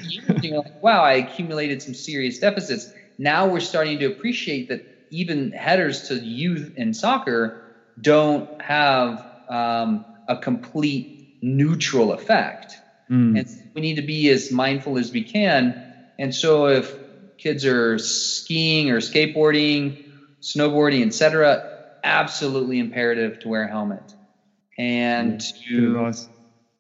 you're 0.43 0.59
like, 0.59 0.83
wow, 0.83 1.03
I 1.03 1.15
accumulated 1.15 1.83
some 1.83 1.95
serious 1.95 2.39
deficits. 2.39 2.93
Now 3.19 3.47
we're 3.47 3.61
starting 3.61 3.99
to 4.01 4.07
appreciate 4.07 4.69
that 4.69 4.87
even 5.11 5.53
headers 5.53 6.09
to 6.09 6.15
youth 6.15 6.73
in 6.77 6.95
soccer 6.95 7.63
don't 8.01 8.61
have 8.61 9.25
um, 9.49 10.05
a 10.29 10.37
complete 10.37 11.39
neutral 11.43 12.13
effect. 12.13 12.77
Mm. 13.11 13.39
And 13.39 13.47
we 13.75 13.81
need 13.81 13.97
to 13.97 14.03
be 14.03 14.31
as 14.31 14.51
mindful 14.51 14.99
as 14.99 15.13
we 15.13 15.23
can. 15.23 15.84
And 16.19 16.35
so 16.35 16.67
if 16.67 16.95
kids 17.39 17.65
are 17.65 17.99
skiing 17.99 18.91
or 18.91 18.99
skateboarding, 18.99 20.05
snowboarding, 20.41 21.07
etc., 21.07 21.71
absolutely 22.03 22.79
imperative 22.79 23.41
to 23.41 23.49
wear 23.49 23.65
a 23.65 23.69
helmet 23.69 24.15
and 24.77 25.41
to 25.41 26.13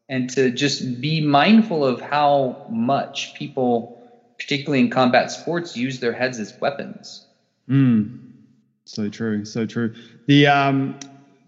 and 0.08 0.28
to 0.30 0.50
just 0.50 1.00
be 1.00 1.20
mindful 1.20 1.84
of 1.84 2.00
how 2.00 2.66
much 2.68 3.34
people, 3.34 3.98
particularly 4.38 4.80
in 4.80 4.90
combat 4.90 5.30
sports, 5.30 5.76
use 5.76 5.98
their 6.00 6.12
heads 6.12 6.38
as 6.38 6.54
weapons. 6.60 7.26
Mm. 7.68 8.18
So 8.84 9.08
true, 9.08 9.46
so 9.46 9.64
true. 9.64 9.94
The 10.26 10.46
um, 10.46 10.98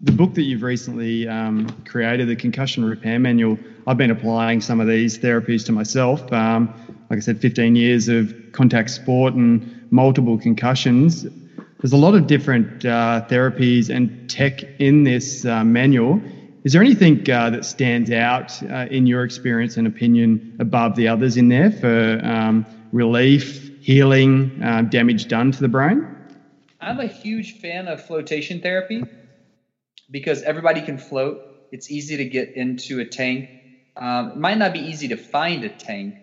the 0.01 0.11
book 0.11 0.33
that 0.35 0.43
you've 0.43 0.63
recently 0.63 1.27
um, 1.27 1.69
created, 1.85 2.27
the 2.27 2.35
Concussion 2.35 2.83
Repair 2.83 3.19
Manual, 3.19 3.59
I've 3.85 3.97
been 3.97 4.11
applying 4.11 4.61
some 4.61 4.79
of 4.79 4.87
these 4.87 5.17
therapies 5.19 5.65
to 5.67 5.71
myself. 5.71 6.31
Um, 6.33 6.73
like 7.09 7.17
I 7.17 7.19
said, 7.21 7.39
15 7.39 7.75
years 7.75 8.07
of 8.07 8.33
contact 8.51 8.89
sport 8.89 9.33
and 9.33 9.87
multiple 9.91 10.37
concussions. 10.37 11.25
There's 11.79 11.93
a 11.93 11.97
lot 11.97 12.15
of 12.15 12.27
different 12.27 12.85
uh, 12.85 13.25
therapies 13.29 13.89
and 13.89 14.29
tech 14.29 14.63
in 14.79 15.03
this 15.03 15.45
uh, 15.45 15.63
manual. 15.63 16.21
Is 16.63 16.73
there 16.73 16.81
anything 16.81 17.19
uh, 17.29 17.51
that 17.51 17.63
stands 17.65 18.11
out 18.11 18.61
uh, 18.63 18.87
in 18.91 19.05
your 19.05 19.23
experience 19.23 19.77
and 19.77 19.87
opinion 19.87 20.57
above 20.59 20.95
the 20.95 21.07
others 21.07 21.37
in 21.37 21.47
there 21.47 21.71
for 21.71 22.19
um, 22.23 22.65
relief, 22.91 23.79
healing, 23.79 24.61
uh, 24.61 24.81
damage 24.81 25.27
done 25.27 25.51
to 25.51 25.61
the 25.61 25.69
brain? 25.69 26.05
I'm 26.81 26.99
a 26.99 27.07
huge 27.07 27.59
fan 27.59 27.87
of 27.87 28.03
flotation 28.05 28.59
therapy 28.59 29.03
because 30.11 30.41
everybody 30.43 30.81
can 30.81 30.97
float. 30.97 31.41
It's 31.71 31.89
easy 31.91 32.17
to 32.17 32.25
get 32.25 32.55
into 32.55 32.99
a 32.99 33.05
tank. 33.05 33.49
Um, 33.95 34.31
it 34.31 34.37
might 34.37 34.57
not 34.57 34.73
be 34.73 34.79
easy 34.79 35.07
to 35.09 35.17
find 35.17 35.63
a 35.63 35.69
tank, 35.69 36.15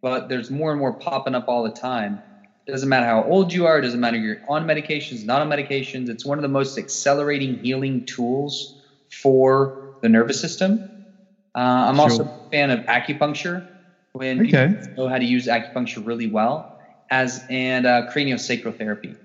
but 0.00 0.28
there's 0.28 0.50
more 0.50 0.70
and 0.70 0.78
more 0.78 0.96
popping 0.98 1.34
up 1.34 1.44
all 1.48 1.62
the 1.62 1.70
time. 1.70 2.22
It 2.66 2.72
doesn't 2.72 2.88
matter 2.88 3.06
how 3.06 3.22
old 3.24 3.52
you 3.52 3.66
are. 3.66 3.78
It 3.78 3.82
doesn't 3.82 4.00
matter 4.00 4.18
if 4.18 4.22
you're 4.22 4.38
on 4.48 4.64
medications, 4.66 5.24
not 5.24 5.40
on 5.40 5.48
medications. 5.48 6.08
It's 6.08 6.24
one 6.24 6.38
of 6.38 6.42
the 6.42 6.48
most 6.48 6.76
accelerating 6.78 7.58
healing 7.62 8.04
tools 8.04 8.74
for 9.10 9.74
the 10.02 10.08
nervous 10.08 10.40
system. 10.40 10.84
Uh, 11.54 11.60
I'm 11.88 11.96
Sure. 11.96 12.10
also 12.10 12.22
a 12.24 12.56
fan 12.56 12.70
of 12.70 12.80
acupuncture 12.86 13.64
when 14.12 14.40
Okay. 14.40 14.50
people 14.66 14.76
know 14.96 15.08
how 15.08 15.18
to 15.18 15.24
use 15.24 15.46
acupuncture 15.46 16.04
really 16.04 16.26
well, 16.28 16.70
as 17.10 17.44
and 17.48 17.86
uh, 17.86 18.02
craniosacral 18.06 18.76
therapy. 18.76 19.18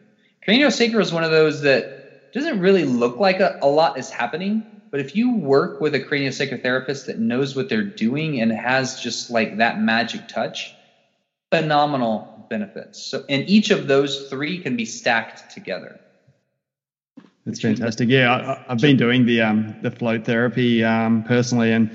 Craniosacral 0.48 1.02
is 1.02 1.12
one 1.14 1.24
of 1.24 1.32
those 1.32 1.62
that 1.62 1.86
doesn't 2.34 2.60
really 2.60 2.86
look 2.86 3.20
like 3.20 3.40
a, 3.40 3.56
a 3.62 3.68
lot 3.68 3.98
is 3.98 4.10
happening, 4.10 4.66
but 4.94 5.00
if 5.00 5.16
you 5.16 5.32
work 5.32 5.82
with 5.82 5.96
a 5.96 6.00
craniosacral 6.00 6.62
therapist 6.62 7.08
that 7.08 7.18
knows 7.18 7.56
what 7.56 7.68
they're 7.68 7.82
doing 7.82 8.40
and 8.40 8.52
has 8.52 9.00
just 9.00 9.32
like 9.32 9.58
that 9.58 9.82
magic 9.82 10.28
touch, 10.28 10.78
phenomenal 11.52 12.46
benefits. 12.48 13.00
So, 13.02 13.26
and 13.28 13.44
each 13.50 13.72
of 13.72 13.88
those 13.88 14.28
three 14.30 14.60
can 14.60 14.76
be 14.76 14.86
stacked 14.86 15.52
together. 15.52 16.00
That's 17.44 17.60
fantastic. 17.60 18.08
Yeah, 18.08 18.36
I, 18.36 18.72
I've 18.72 18.78
been 18.78 18.96
doing 18.96 19.26
the 19.26 19.42
um, 19.42 19.76
the 19.82 19.90
float 19.90 20.26
therapy 20.26 20.84
um, 20.84 21.24
personally, 21.24 21.72
and 21.72 21.90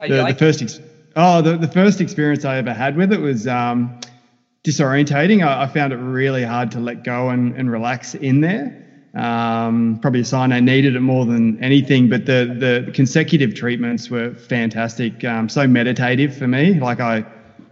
the, 0.00 0.20
like 0.20 0.36
the 0.36 0.44
first 0.44 0.60
ex- 0.60 0.80
oh 1.14 1.40
the, 1.40 1.56
the 1.56 1.68
first 1.68 2.00
experience 2.00 2.44
I 2.44 2.56
ever 2.56 2.74
had 2.74 2.96
with 2.96 3.12
it 3.12 3.20
was 3.20 3.46
um, 3.46 3.96
disorientating. 4.64 5.46
I, 5.46 5.62
I 5.62 5.66
found 5.68 5.92
it 5.92 5.98
really 5.98 6.42
hard 6.42 6.72
to 6.72 6.80
let 6.80 7.04
go 7.04 7.30
and, 7.30 7.54
and 7.56 7.70
relax 7.70 8.16
in 8.16 8.40
there. 8.40 8.83
Um, 9.14 9.98
probably 10.02 10.20
a 10.20 10.24
sign 10.24 10.52
I 10.52 10.60
needed 10.60 10.96
it 10.96 11.00
more 11.00 11.24
than 11.24 11.62
anything. 11.62 12.08
But 12.08 12.26
the 12.26 12.54
the 12.58 12.90
consecutive 12.92 13.54
treatments 13.54 14.10
were 14.10 14.34
fantastic. 14.34 15.24
Um, 15.24 15.48
so 15.48 15.66
meditative 15.66 16.34
for 16.36 16.48
me. 16.48 16.80
Like 16.80 17.00
I 17.00 17.24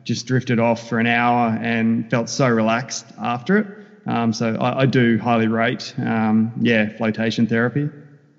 just 0.04 0.26
drifted 0.26 0.58
off 0.60 0.88
for 0.88 0.98
an 0.98 1.06
hour 1.06 1.56
and 1.60 2.08
felt 2.10 2.28
so 2.28 2.48
relaxed 2.48 3.12
after 3.18 3.58
it. 3.58 3.66
Um, 4.06 4.32
so 4.32 4.56
I, 4.56 4.82
I 4.82 4.86
do 4.86 5.18
highly 5.18 5.46
rate, 5.48 5.94
um, 5.98 6.52
yeah, 6.60 6.88
flotation 6.88 7.46
therapy. 7.46 7.90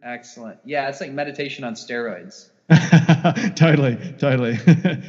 excellent. 0.01 0.59
Yeah, 0.65 0.89
it's 0.89 0.99
like 1.01 1.11
meditation 1.11 1.63
on 1.63 1.75
steroids. 1.75 2.49
totally, 3.55 3.97
totally. 4.17 4.57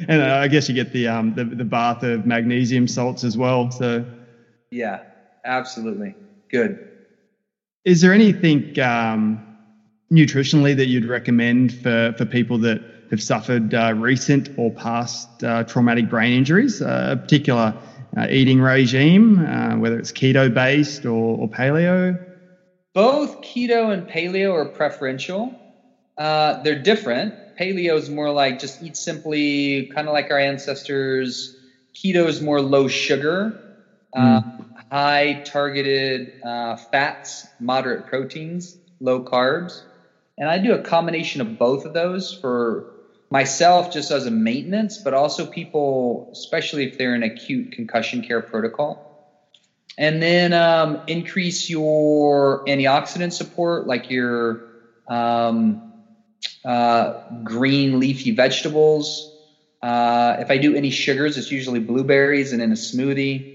and 0.08 0.22
uh, 0.22 0.36
I 0.36 0.48
guess 0.48 0.68
you 0.68 0.74
get 0.74 0.92
the, 0.92 1.08
um, 1.08 1.34
the 1.34 1.44
the 1.44 1.64
bath 1.64 2.02
of 2.02 2.26
magnesium 2.26 2.86
salts 2.86 3.24
as 3.24 3.36
well. 3.36 3.70
So, 3.70 4.04
Yeah, 4.70 5.00
absolutely. 5.44 6.16
Good. 6.50 6.78
Is 7.84 8.00
there 8.00 8.12
anything 8.12 8.78
um, 8.80 9.42
nutritionally 10.12 10.76
that 10.76 10.86
you'd 10.86 11.06
recommend 11.06 11.72
for 11.72 12.14
for 12.16 12.24
people 12.24 12.58
that 12.58 12.80
have 13.10 13.22
suffered 13.22 13.74
uh, 13.74 13.94
recent 13.96 14.48
or 14.56 14.70
past 14.72 15.44
uh, 15.44 15.64
traumatic 15.64 16.08
brain 16.08 16.32
injuries? 16.32 16.80
Uh, 16.80 17.10
a 17.12 17.16
particular 17.16 17.74
uh, 18.16 18.26
eating 18.30 18.60
regime, 18.60 19.38
uh, 19.38 19.76
whether 19.76 19.98
it's 19.98 20.12
keto 20.12 20.52
based 20.52 21.04
or, 21.04 21.38
or 21.38 21.48
paleo. 21.48 22.18
Both 22.94 23.42
keto 23.42 23.92
and 23.92 24.08
paleo 24.08 24.52
are 24.54 24.66
preferential. 24.66 25.60
Uh, 26.16 26.62
they're 26.62 26.80
different. 26.80 27.34
Paleo 27.60 27.96
is 27.96 28.08
more 28.08 28.30
like 28.30 28.58
just 28.58 28.82
eat 28.82 28.96
simply, 28.96 29.90
kind 29.94 30.08
of 30.08 30.12
like 30.12 30.30
our 30.30 30.38
ancestors. 30.38 31.56
Keto 31.94 32.26
is 32.26 32.40
more 32.40 32.60
low 32.60 32.88
sugar, 32.88 33.60
uh, 34.16 34.40
high 34.94 35.42
targeted 35.44 36.30
uh, 36.46 36.76
fats, 36.76 37.48
moderate 37.58 38.06
proteins, 38.06 38.76
low 39.00 39.20
carbs. 39.20 39.82
And 40.38 40.48
I 40.48 40.58
do 40.58 40.72
a 40.72 40.78
combination 40.78 41.40
of 41.40 41.58
both 41.58 41.84
of 41.84 41.92
those 41.92 42.32
for 42.32 42.86
myself 43.28 43.90
just 43.90 44.12
as 44.12 44.26
a 44.26 44.30
maintenance, 44.30 44.98
but 44.98 45.12
also 45.12 45.46
people, 45.46 46.28
especially 46.30 46.84
if 46.84 46.96
they're 46.96 47.16
in 47.16 47.24
acute 47.24 47.72
concussion 47.72 48.22
care 48.22 48.40
protocol. 48.40 49.02
And 49.98 50.22
then 50.22 50.52
um, 50.52 51.02
increase 51.08 51.68
your 51.68 52.62
antioxidant 52.68 53.32
support, 53.32 53.88
like 53.88 54.08
your 54.08 54.62
um, 55.08 55.82
uh, 56.64 57.14
green 57.42 57.98
leafy 57.98 58.30
vegetables. 58.30 59.32
Uh, 59.82 60.36
if 60.38 60.52
I 60.52 60.58
do 60.58 60.76
any 60.76 60.90
sugars, 60.90 61.36
it's 61.36 61.50
usually 61.50 61.80
blueberries 61.80 62.52
and 62.52 62.62
in 62.62 62.70
a 62.70 62.76
smoothie. 62.76 63.53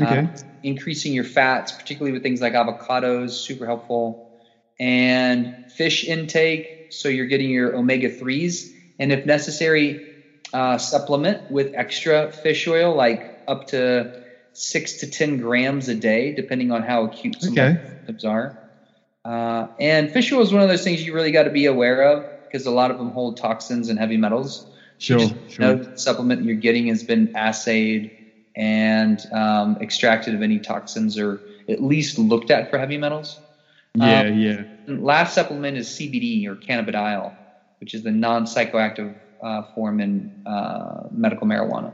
Okay. 0.00 0.18
Um, 0.18 0.32
increasing 0.62 1.12
your 1.12 1.24
fats, 1.24 1.72
particularly 1.72 2.12
with 2.12 2.22
things 2.22 2.40
like 2.40 2.54
avocados, 2.54 3.32
super 3.32 3.66
helpful. 3.66 4.24
And 4.80 5.54
fish 5.68 6.04
intake, 6.04 6.78
so 6.88 7.08
you're 7.08 7.26
getting 7.26 7.50
your 7.50 7.74
omega 7.76 8.08
3s. 8.08 8.70
And 8.98 9.12
if 9.12 9.24
necessary, 9.26 10.04
uh, 10.52 10.78
supplement 10.78 11.42
with 11.48 11.72
extra 11.74 12.30
fish 12.30 12.66
oil, 12.66 12.94
like 12.94 13.32
up 13.46 13.66
to 13.68 14.12
six 14.52 14.96
to 14.98 15.06
10 15.06 15.36
grams 15.38 15.88
a 15.88 15.94
day, 15.94 16.32
depending 16.32 16.70
on 16.70 16.82
how 16.82 17.04
acute 17.04 17.36
some 17.40 17.52
Okay. 17.52 17.78
symptoms 18.06 18.24
are. 18.24 18.58
Uh, 19.24 19.66
and 19.78 20.10
fish 20.10 20.32
oil 20.32 20.40
is 20.40 20.52
one 20.52 20.62
of 20.62 20.68
those 20.68 20.82
things 20.84 21.04
you 21.04 21.12
really 21.12 21.30
got 21.32 21.44
to 21.44 21.50
be 21.50 21.66
aware 21.66 22.02
of 22.02 22.24
because 22.44 22.66
a 22.66 22.70
lot 22.70 22.90
of 22.90 22.98
them 22.98 23.10
hold 23.10 23.36
toxins 23.36 23.88
and 23.88 23.98
heavy 23.98 24.16
metals. 24.16 24.66
Sure, 24.98 25.18
sure. 25.46 25.76
the 25.76 25.86
supplement 25.94 26.42
you're 26.42 26.56
getting 26.56 26.86
has 26.86 27.04
been 27.04 27.30
assayed 27.34 28.10
and 28.58 29.24
um, 29.32 29.78
extracted 29.80 30.34
of 30.34 30.42
any 30.42 30.58
toxins 30.58 31.16
or 31.16 31.40
at 31.68 31.82
least 31.82 32.18
looked 32.18 32.50
at 32.50 32.70
for 32.70 32.78
heavy 32.78 32.98
metals. 32.98 33.38
yeah, 33.94 34.20
um, 34.22 34.38
yeah. 34.38 34.64
Last 34.88 35.34
supplement 35.34 35.78
is 35.78 35.88
CBD 35.88 36.46
or 36.46 36.56
cannabidiol, 36.56 37.34
which 37.80 37.94
is 37.94 38.02
the 38.02 38.10
non-psychoactive 38.10 39.14
uh, 39.40 39.62
form 39.74 40.00
in 40.00 40.42
uh, 40.44 41.06
medical 41.12 41.46
marijuana. 41.46 41.92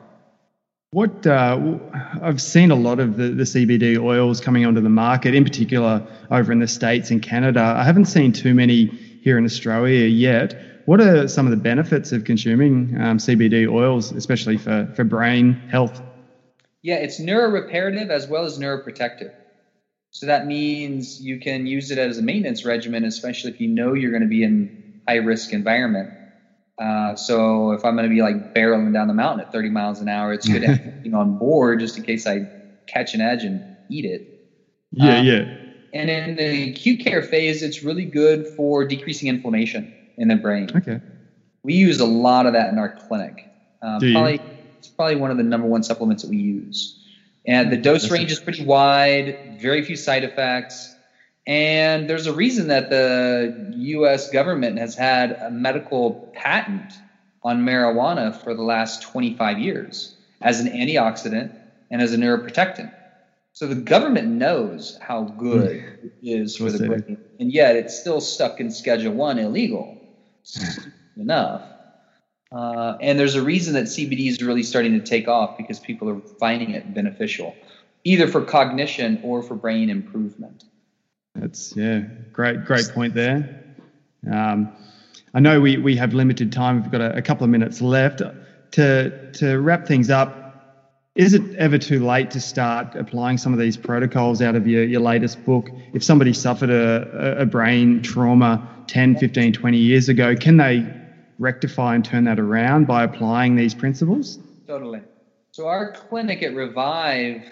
What 0.93 1.27
uh, 1.27 1.79
I've 2.23 2.41
seen 2.41 2.71
a 2.71 2.77
lot 2.77 3.01
of 3.01 3.17
the, 3.17 3.29
the 3.31 3.43
CBD 3.43 3.99
oils 4.01 4.41
coming 4.41 4.65
onto 4.65 4.81
the 4.81 4.89
market, 4.89 5.35
in 5.35 5.45
particular 5.45 6.07
over 6.31 6.53
in 6.53 6.61
the 6.61 6.69
States 6.69 7.11
and 7.11 7.21
Canada. 7.21 7.61
I 7.61 7.85
haven't 7.85 8.07
seen 8.07 8.33
too 8.33 8.55
many 8.55 8.87
here 8.87 9.37
in 9.37 9.45
Australia 9.45 10.07
yet. 10.07 10.57
What 10.87 11.01
are 11.01 11.27
some 11.27 11.47
of 11.47 11.51
the 11.51 11.57
benefits 11.57 12.13
of 12.13 12.25
consuming 12.25 12.97
um, 13.01 13.19
CBD 13.19 13.69
oils, 13.71 14.13
especially 14.13 14.57
for, 14.57 14.91
for 14.95 15.03
brain 15.03 15.55
health? 15.69 16.01
Yeah, 16.85 16.97
it's 16.97 17.19
neuroreparative 17.19 18.11
as 18.11 18.29
well 18.29 18.45
as 18.45 18.59
neuroprotective. 18.59 19.33
So 20.11 20.27
that 20.27 20.45
means 20.45 21.19
you 21.19 21.39
can 21.39 21.67
use 21.67 21.91
it 21.91 21.97
as 21.97 22.19
a 22.19 22.23
maintenance 22.23 22.63
regimen, 22.63 23.05
especially 23.05 23.53
if 23.53 23.59
you 23.59 23.69
know 23.69 23.95
you're 23.95 24.11
going 24.11 24.23
to 24.23 24.29
be 24.29 24.43
in 24.43 24.71
high 25.09 25.17
risk 25.17 25.55
environment. 25.55 26.11
Uh, 26.79 27.17
so 27.17 27.71
if 27.71 27.87
I'm 27.87 27.97
going 27.97 28.07
to 28.07 28.15
be 28.15 28.21
like 28.21 28.53
barreling 28.53 28.93
down 28.93 29.09
the 29.09 29.15
mountain 29.15 29.41
at 29.41 29.51
30 29.51 29.71
miles 29.71 30.03
an 30.03 30.09
hour, 30.09 30.35
it's 30.35 30.47
good 30.47 30.61
to 30.61 30.67
have 30.67 30.81
something 30.85 31.15
on 31.15 31.39
board 31.39 31.81
just 31.81 31.97
in 31.97 32.05
case 32.05 32.27
I 32.27 32.49
catch 32.87 33.15
an 33.15 33.23
edge 33.23 33.45
and 33.45 33.65
eat 33.89 34.05
it. 34.05 34.29
Yeah, 34.93 35.21
um, 35.21 35.27
yeah. 35.27 35.45
And 35.95 36.11
in 36.11 36.37
the 36.37 36.71
acute 36.71 37.01
care 37.01 37.23
phase, 37.23 37.63
it's 37.63 37.83
really 37.83 38.05
good 38.05 38.47
for 38.47 38.85
decreasing 38.85 39.29
inflammation 39.29 39.91
in 40.19 40.29
the 40.29 40.37
brain. 40.37 40.69
Okay. 40.77 41.01
We 41.63 41.75
use 41.75 41.99
a 42.01 42.07
lot 42.07 42.45
of 42.45 42.53
that 42.53 42.71
in 42.71 42.79
our 42.79 42.95
clinic. 43.09 43.49
Um, 43.81 44.01
Do 44.01 44.13
probably, 44.13 44.33
you? 44.35 44.54
It's 44.85 44.93
probably 44.95 45.17
one 45.17 45.31
of 45.31 45.37
the 45.37 45.43
number 45.43 45.67
one 45.67 45.83
supplements 45.83 46.23
that 46.23 46.31
we 46.31 46.37
use. 46.37 47.01
And 47.47 47.73
the 47.73 47.77
dose 47.77 48.11
range 48.11 48.33
is 48.33 48.41
pretty 48.41 48.65
wide, 48.65 49.59
very 49.61 49.83
few 49.83 49.97
side 49.97 50.25
effects. 50.25 50.95
And 51.47 52.09
there's 52.09 52.27
a 52.27 52.33
reason 52.33 52.69
that 52.69 52.91
the 52.91 53.73
US 53.77 54.31
government 54.31 54.79
has 54.79 54.95
had 54.95 55.33
a 55.33 55.51
medical 55.51 56.33
patent 56.35 56.93
on 57.43 57.65
marijuana 57.65 58.35
for 58.35 58.55
the 58.55 58.63
last 58.63 59.03
25 59.03 59.59
years 59.59 60.15
as 60.41 60.61
an 60.61 60.69
antioxidant 60.69 61.55
and 61.91 62.03
as 62.03 62.13
a 62.13 62.17
neuroprotectant. 62.17 62.93
So 63.53 63.67
the 63.67 63.77
government 63.77 64.29
knows 64.29 64.99
how 65.01 65.23
good 65.23 65.81
hmm. 65.81 66.07
it 66.07 66.41
is 66.41 66.57
for 66.57 66.71
the 66.71 66.87
brain, 66.87 67.19
and 67.39 67.53
yet 67.53 67.77
it's 67.77 67.99
still 67.99 68.21
stuck 68.21 68.61
in 68.61 68.71
Schedule 68.71 69.13
One 69.13 69.39
illegal. 69.39 69.97
enough. 71.17 71.63
Uh, 72.55 72.97
and 73.01 73.19
there's 73.19 73.35
a 73.35 73.43
reason 73.43 73.75
that 73.75 73.85
CBD 73.85 74.29
is 74.29 74.41
really 74.41 74.63
starting 74.63 74.93
to 74.93 75.05
take 75.05 75.27
off 75.27 75.59
because 75.59 75.81
people 75.81 76.09
are 76.09 76.21
finding 76.21 76.71
it 76.71 76.95
beneficial, 76.95 77.55
either 78.05 78.29
for 78.29 78.41
cognition 78.43 79.21
or 79.25 79.43
for 79.43 79.57
brain 79.57 79.91
improvement. 79.91 80.63
That's 81.35 81.75
yeah, 81.77 82.03
great, 82.33 82.65
great 82.65 82.89
point 82.95 83.13
there. 83.15 83.65
Um, 84.31 84.73
I 85.35 85.41
know 85.41 85.61
we, 85.61 85.79
we 85.79 85.97
have 85.97 86.15
limited 86.15 86.53
time. 86.53 86.81
We've 86.81 86.93
got 86.93 87.01
a, 87.01 87.17
a, 87.17 87.23
couple 87.23 87.43
of 87.43 87.51
minutes 87.51 87.83
left. 87.83 88.23
To 88.73 89.33
to 89.33 89.61
wrap 89.61 89.87
things 89.87 90.11
up, 90.11 90.45
is 91.17 91.35
it 91.35 91.57
ever 91.57 91.79
too 91.79 92.05
late 92.05 92.31
to 92.33 92.41
start 92.41 92.95
applying 92.95 93.39
some 93.39 93.53
of 93.53 93.59
these 93.59 93.77
protocols 93.77 94.43
out 94.43 94.55
of 94.55 94.67
your, 94.67 94.85
your 94.85 95.01
latest 95.01 95.45
book? 95.45 95.71
If 95.93 96.03
somebody 96.05 96.33
suffered 96.33 96.71
a, 96.71 97.43
a 97.43 97.47
brain 97.47 98.03
trauma 98.03 98.69
10, 98.87 99.17
15, 99.19 99.53
20 99.53 99.77
years 99.77 100.09
ago, 100.09 100.35
can 100.37 100.57
they 100.57 101.04
rectify 101.39 101.95
and 101.95 102.05
turn 102.05 102.25
that 102.25 102.39
around 102.39 102.87
by 102.87 103.05
applying 103.05 103.57
these 103.57 103.75
principles? 103.75 104.39
Totally. 104.67 105.01
So 105.51 105.69
our 105.69 105.93
clinic 105.93 106.43
at 106.43 106.55
Revive, 106.55 107.43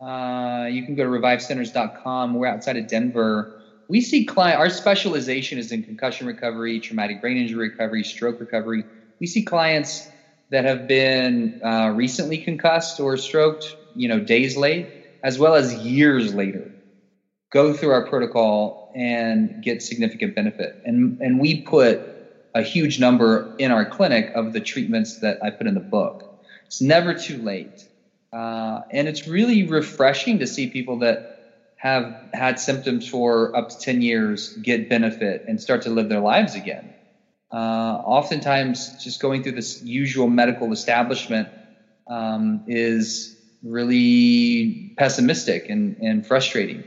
uh, 0.00 0.68
you 0.70 0.84
can 0.84 0.94
go 0.94 1.04
to 1.04 1.10
revivecenters.com. 1.10 2.34
We're 2.34 2.46
outside 2.46 2.76
of 2.76 2.86
Denver. 2.86 3.60
We 3.88 4.00
see 4.00 4.24
client. 4.24 4.58
Our 4.58 4.70
specialization 4.70 5.58
is 5.58 5.70
in 5.70 5.82
concussion 5.82 6.26
recovery, 6.26 6.80
traumatic 6.80 7.20
brain 7.20 7.36
injury 7.36 7.68
recovery, 7.68 8.04
stroke 8.04 8.40
recovery. 8.40 8.84
We 9.20 9.26
see 9.26 9.42
clients 9.42 10.08
that 10.50 10.64
have 10.64 10.86
been 10.86 11.60
uh, 11.62 11.92
recently 11.94 12.38
concussed 12.38 13.00
or 13.00 13.16
stroked, 13.16 13.76
you 13.94 14.08
know, 14.08 14.20
days 14.20 14.56
late, 14.56 14.88
as 15.22 15.38
well 15.38 15.54
as 15.54 15.74
years 15.74 16.34
later. 16.34 16.70
Go 17.50 17.72
through 17.72 17.90
our 17.90 18.06
protocol 18.06 18.92
and 18.94 19.62
get 19.62 19.82
significant 19.82 20.34
benefit. 20.34 20.80
And 20.84 21.20
and 21.20 21.40
we 21.40 21.62
put 21.62 22.13
a 22.54 22.62
huge 22.62 23.00
number 23.00 23.54
in 23.58 23.72
our 23.72 23.84
clinic 23.84 24.30
of 24.34 24.52
the 24.52 24.60
treatments 24.60 25.18
that 25.18 25.38
I 25.42 25.50
put 25.50 25.66
in 25.66 25.74
the 25.74 25.80
book. 25.80 26.22
It's 26.66 26.80
never 26.80 27.14
too 27.14 27.42
late. 27.42 27.88
Uh, 28.32 28.80
and 28.90 29.08
it's 29.08 29.26
really 29.26 29.64
refreshing 29.64 30.40
to 30.40 30.46
see 30.46 30.68
people 30.68 30.98
that 31.00 31.24
have 31.76 32.14
had 32.32 32.58
symptoms 32.58 33.06
for 33.06 33.54
up 33.56 33.68
to 33.68 33.78
10 33.78 34.02
years 34.02 34.56
get 34.62 34.88
benefit 34.88 35.44
and 35.46 35.60
start 35.60 35.82
to 35.82 35.90
live 35.90 36.08
their 36.08 36.20
lives 36.20 36.54
again. 36.54 36.94
Uh, 37.52 38.00
oftentimes, 38.04 38.96
just 39.02 39.20
going 39.20 39.42
through 39.42 39.52
this 39.52 39.82
usual 39.82 40.28
medical 40.28 40.72
establishment 40.72 41.48
um, 42.08 42.62
is 42.66 43.36
really 43.62 44.94
pessimistic 44.96 45.68
and, 45.68 45.96
and 46.00 46.26
frustrating 46.26 46.84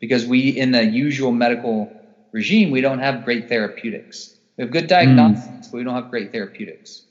because 0.00 0.26
we, 0.26 0.48
in 0.48 0.72
the 0.72 0.84
usual 0.84 1.32
medical 1.32 1.92
regime, 2.32 2.70
we 2.70 2.80
don't 2.80 3.00
have 3.00 3.24
great 3.24 3.48
therapeutics. 3.48 4.35
We 4.56 4.64
have 4.64 4.70
good 4.70 4.86
diagnostics, 4.86 5.68
mm. 5.68 5.70
but 5.70 5.78
we 5.78 5.84
don't 5.84 5.94
have 5.94 6.10
great 6.10 6.32
therapeutics. 6.32 7.02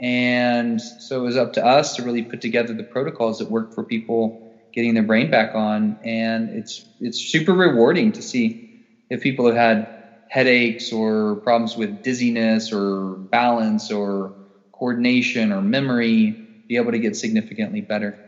And 0.00 0.80
so 0.80 1.20
it 1.20 1.24
was 1.24 1.36
up 1.36 1.54
to 1.54 1.64
us 1.64 1.96
to 1.96 2.02
really 2.02 2.22
put 2.22 2.40
together 2.40 2.74
the 2.74 2.84
protocols 2.84 3.38
that 3.38 3.50
work 3.50 3.74
for 3.74 3.84
people 3.84 4.52
getting 4.72 4.94
their 4.94 5.02
brain 5.04 5.30
back 5.30 5.54
on. 5.54 5.98
And 6.04 6.50
it's 6.50 6.84
it's 7.00 7.18
super 7.18 7.52
rewarding 7.52 8.12
to 8.12 8.22
see 8.22 8.84
if 9.10 9.22
people 9.22 9.46
have 9.46 9.56
had 9.56 9.88
headaches 10.28 10.92
or 10.92 11.36
problems 11.36 11.76
with 11.76 12.02
dizziness 12.02 12.72
or 12.72 13.14
balance 13.16 13.90
or 13.92 14.34
coordination 14.72 15.52
or 15.52 15.62
memory 15.62 16.30
be 16.66 16.76
able 16.76 16.92
to 16.92 16.98
get 16.98 17.16
significantly 17.16 17.80
better. 17.80 18.18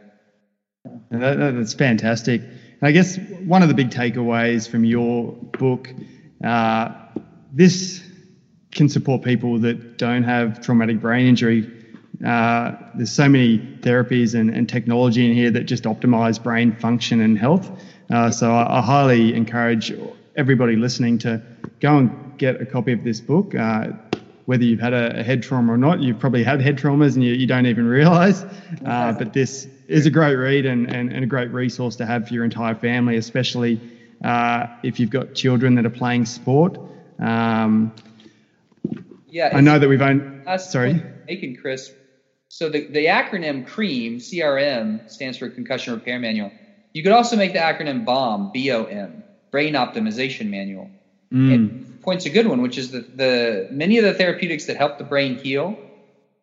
That, 1.10 1.54
that's 1.54 1.74
fantastic. 1.74 2.42
I 2.80 2.92
guess 2.92 3.18
one 3.44 3.62
of 3.62 3.68
the 3.68 3.74
big 3.74 3.90
takeaways 3.90 4.68
from 4.68 4.84
your 4.84 5.32
book, 5.32 5.92
uh, 6.44 6.90
this 7.52 8.05
can 8.76 8.88
support 8.88 9.22
people 9.22 9.58
that 9.60 9.98
don't 9.98 10.22
have 10.22 10.60
traumatic 10.60 11.00
brain 11.00 11.26
injury. 11.26 11.70
Uh, 12.24 12.72
there's 12.94 13.12
so 13.12 13.28
many 13.28 13.58
therapies 13.58 14.38
and, 14.38 14.50
and, 14.50 14.68
technology 14.68 15.28
in 15.28 15.34
here 15.34 15.50
that 15.50 15.64
just 15.64 15.84
optimize 15.84 16.42
brain 16.42 16.74
function 16.76 17.20
and 17.20 17.38
health. 17.38 17.70
Uh, 18.10 18.30
so 18.30 18.50
I, 18.50 18.78
I, 18.78 18.80
highly 18.80 19.34
encourage 19.34 19.92
everybody 20.34 20.76
listening 20.76 21.18
to 21.18 21.42
go 21.80 21.98
and 21.98 22.38
get 22.38 22.60
a 22.60 22.64
copy 22.64 22.92
of 22.92 23.04
this 23.04 23.20
book. 23.20 23.54
Uh, 23.54 23.88
whether 24.46 24.64
you've 24.64 24.80
had 24.80 24.94
a, 24.94 25.20
a, 25.20 25.22
head 25.22 25.42
trauma 25.42 25.72
or 25.72 25.76
not, 25.76 26.00
you've 26.00 26.18
probably 26.18 26.42
had 26.42 26.62
head 26.62 26.78
traumas 26.78 27.16
and 27.16 27.24
you, 27.24 27.34
you 27.34 27.46
don't 27.46 27.66
even 27.66 27.86
realize. 27.86 28.44
Uh, 28.84 29.12
but 29.12 29.32
this 29.32 29.68
is 29.88 30.06
a 30.06 30.10
great 30.10 30.36
read 30.36 30.64
and, 30.64 30.90
and, 30.94 31.12
and, 31.12 31.22
a 31.22 31.26
great 31.26 31.50
resource 31.50 31.96
to 31.96 32.06
have 32.06 32.28
for 32.28 32.34
your 32.34 32.44
entire 32.44 32.74
family, 32.74 33.16
especially 33.16 33.80
uh, 34.24 34.66
if 34.82 34.98
you've 34.98 35.10
got 35.10 35.34
children 35.34 35.74
that 35.74 35.84
are 35.84 35.90
playing 35.90 36.24
sport. 36.24 36.78
Um, 37.18 37.92
yeah, 39.28 39.50
I 39.52 39.60
know 39.60 39.78
that 39.78 39.88
we've 39.88 40.02
owned. 40.02 40.44
Sorry, 40.60 41.02
making 41.26 41.56
Chris. 41.56 41.92
So 42.48 42.68
the, 42.68 42.86
the 42.86 43.06
acronym 43.06 43.66
CREAM 43.66 44.18
CRM 44.18 45.10
stands 45.10 45.38
for 45.38 45.48
Concussion 45.48 45.94
Repair 45.94 46.18
Manual. 46.18 46.52
You 46.92 47.02
could 47.02 47.12
also 47.12 47.36
make 47.36 47.52
the 47.52 47.58
acronym 47.58 48.04
BOM 48.04 48.52
BOM 48.54 49.22
Brain 49.50 49.74
Optimization 49.74 50.48
Manual. 50.48 50.90
Mm. 51.32 51.54
And 51.54 52.02
points 52.02 52.24
a 52.24 52.30
good 52.30 52.46
one, 52.46 52.62
which 52.62 52.78
is 52.78 52.92
that 52.92 53.16
the 53.16 53.68
many 53.70 53.98
of 53.98 54.04
the 54.04 54.14
therapeutics 54.14 54.66
that 54.66 54.76
help 54.76 54.96
the 54.96 55.04
brain 55.04 55.36
heal 55.36 55.76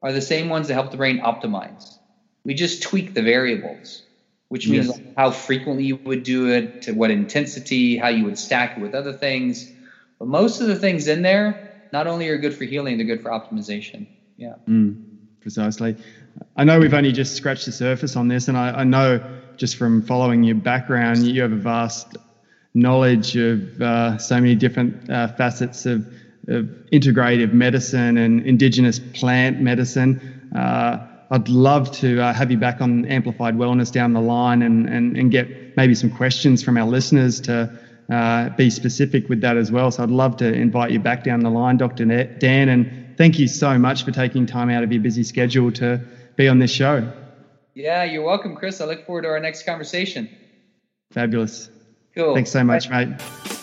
are 0.01 0.11
the 0.11 0.21
same 0.21 0.49
ones 0.49 0.67
that 0.67 0.73
help 0.73 0.91
the 0.91 0.97
brain 0.97 1.21
optimize. 1.21 1.97
We 2.43 2.53
just 2.53 2.83
tweak 2.83 3.13
the 3.13 3.21
variables, 3.21 4.03
which 4.49 4.67
means 4.67 4.87
yes. 4.87 4.99
how 5.15 5.31
frequently 5.31 5.85
you 5.85 5.95
would 5.95 6.23
do 6.23 6.49
it, 6.49 6.83
to 6.83 6.91
what 6.91 7.09
intensity, 7.09 7.95
how 7.95 8.09
you 8.09 8.25
would 8.25 8.37
stack 8.37 8.77
it 8.77 8.81
with 8.81 8.93
other 8.93 9.13
things. 9.13 9.71
But 10.19 10.27
most 10.27 10.59
of 10.59 10.67
the 10.67 10.75
things 10.75 11.07
in 11.07 11.21
there 11.21 11.72
not 11.93 12.07
only 12.07 12.27
are 12.29 12.37
good 12.37 12.55
for 12.55 12.63
healing, 12.65 12.97
they're 12.97 13.05
good 13.05 13.21
for 13.21 13.29
optimization. 13.29 14.07
Yeah. 14.35 14.55
Mm, 14.67 15.05
precisely. 15.39 15.95
I 16.57 16.63
know 16.63 16.79
we've 16.79 16.93
only 16.93 17.11
just 17.11 17.35
scratched 17.35 17.67
the 17.67 17.71
surface 17.71 18.15
on 18.15 18.27
this, 18.27 18.47
and 18.47 18.57
I, 18.57 18.79
I 18.79 18.83
know 18.83 19.21
just 19.57 19.75
from 19.77 20.01
following 20.01 20.43
your 20.43 20.55
background, 20.55 21.19
you 21.19 21.43
have 21.43 21.51
a 21.51 21.55
vast 21.55 22.17
knowledge 22.73 23.37
of 23.37 23.79
uh, 23.79 24.17
so 24.17 24.35
many 24.41 24.55
different 24.55 25.07
uh, 25.07 25.27
facets 25.27 25.85
of, 25.85 26.07
of, 26.47 26.65
integrative 26.91 27.53
medicine 27.53 28.17
and 28.17 28.43
indigenous 28.47 28.97
plant 28.97 29.61
medicine. 29.61 30.49
Uh, 30.55 31.07
I'd 31.29 31.47
love 31.47 31.91
to 31.97 32.19
uh, 32.19 32.33
have 32.33 32.49
you 32.49 32.57
back 32.57 32.81
on 32.81 33.05
Amplified 33.05 33.55
Wellness 33.55 33.91
down 33.91 34.13
the 34.13 34.21
line 34.21 34.63
and, 34.63 34.89
and, 34.89 35.15
and 35.15 35.29
get 35.29 35.77
maybe 35.77 35.93
some 35.93 36.09
questions 36.09 36.63
from 36.63 36.75
our 36.77 36.87
listeners 36.87 37.41
to 37.41 37.71
uh, 38.11 38.49
be 38.49 38.69
specific 38.69 39.29
with 39.29 39.41
that 39.41 39.57
as 39.57 39.71
well. 39.71 39.91
So 39.91 40.03
I'd 40.03 40.09
love 40.09 40.37
to 40.37 40.53
invite 40.53 40.91
you 40.91 40.99
back 40.99 41.23
down 41.23 41.41
the 41.41 41.49
line, 41.49 41.77
Dr. 41.77 42.05
Dan, 42.05 42.69
and 42.69 43.17
thank 43.17 43.39
you 43.39 43.47
so 43.47 43.77
much 43.77 44.03
for 44.03 44.11
taking 44.11 44.45
time 44.45 44.69
out 44.69 44.83
of 44.83 44.91
your 44.91 45.01
busy 45.01 45.23
schedule 45.23 45.71
to 45.73 46.01
be 46.35 46.47
on 46.47 46.59
this 46.59 46.71
show. 46.71 47.11
Yeah, 47.73 48.03
you're 48.03 48.23
welcome, 48.23 48.55
Chris. 48.55 48.81
I 48.81 48.85
look 48.85 49.05
forward 49.05 49.23
to 49.23 49.29
our 49.29 49.39
next 49.39 49.65
conversation. 49.65 50.29
Fabulous. 51.11 51.69
Cool. 52.15 52.35
Thanks 52.35 52.51
so 52.51 52.63
much, 52.63 52.89
Bye. 52.89 53.05
mate. 53.05 53.62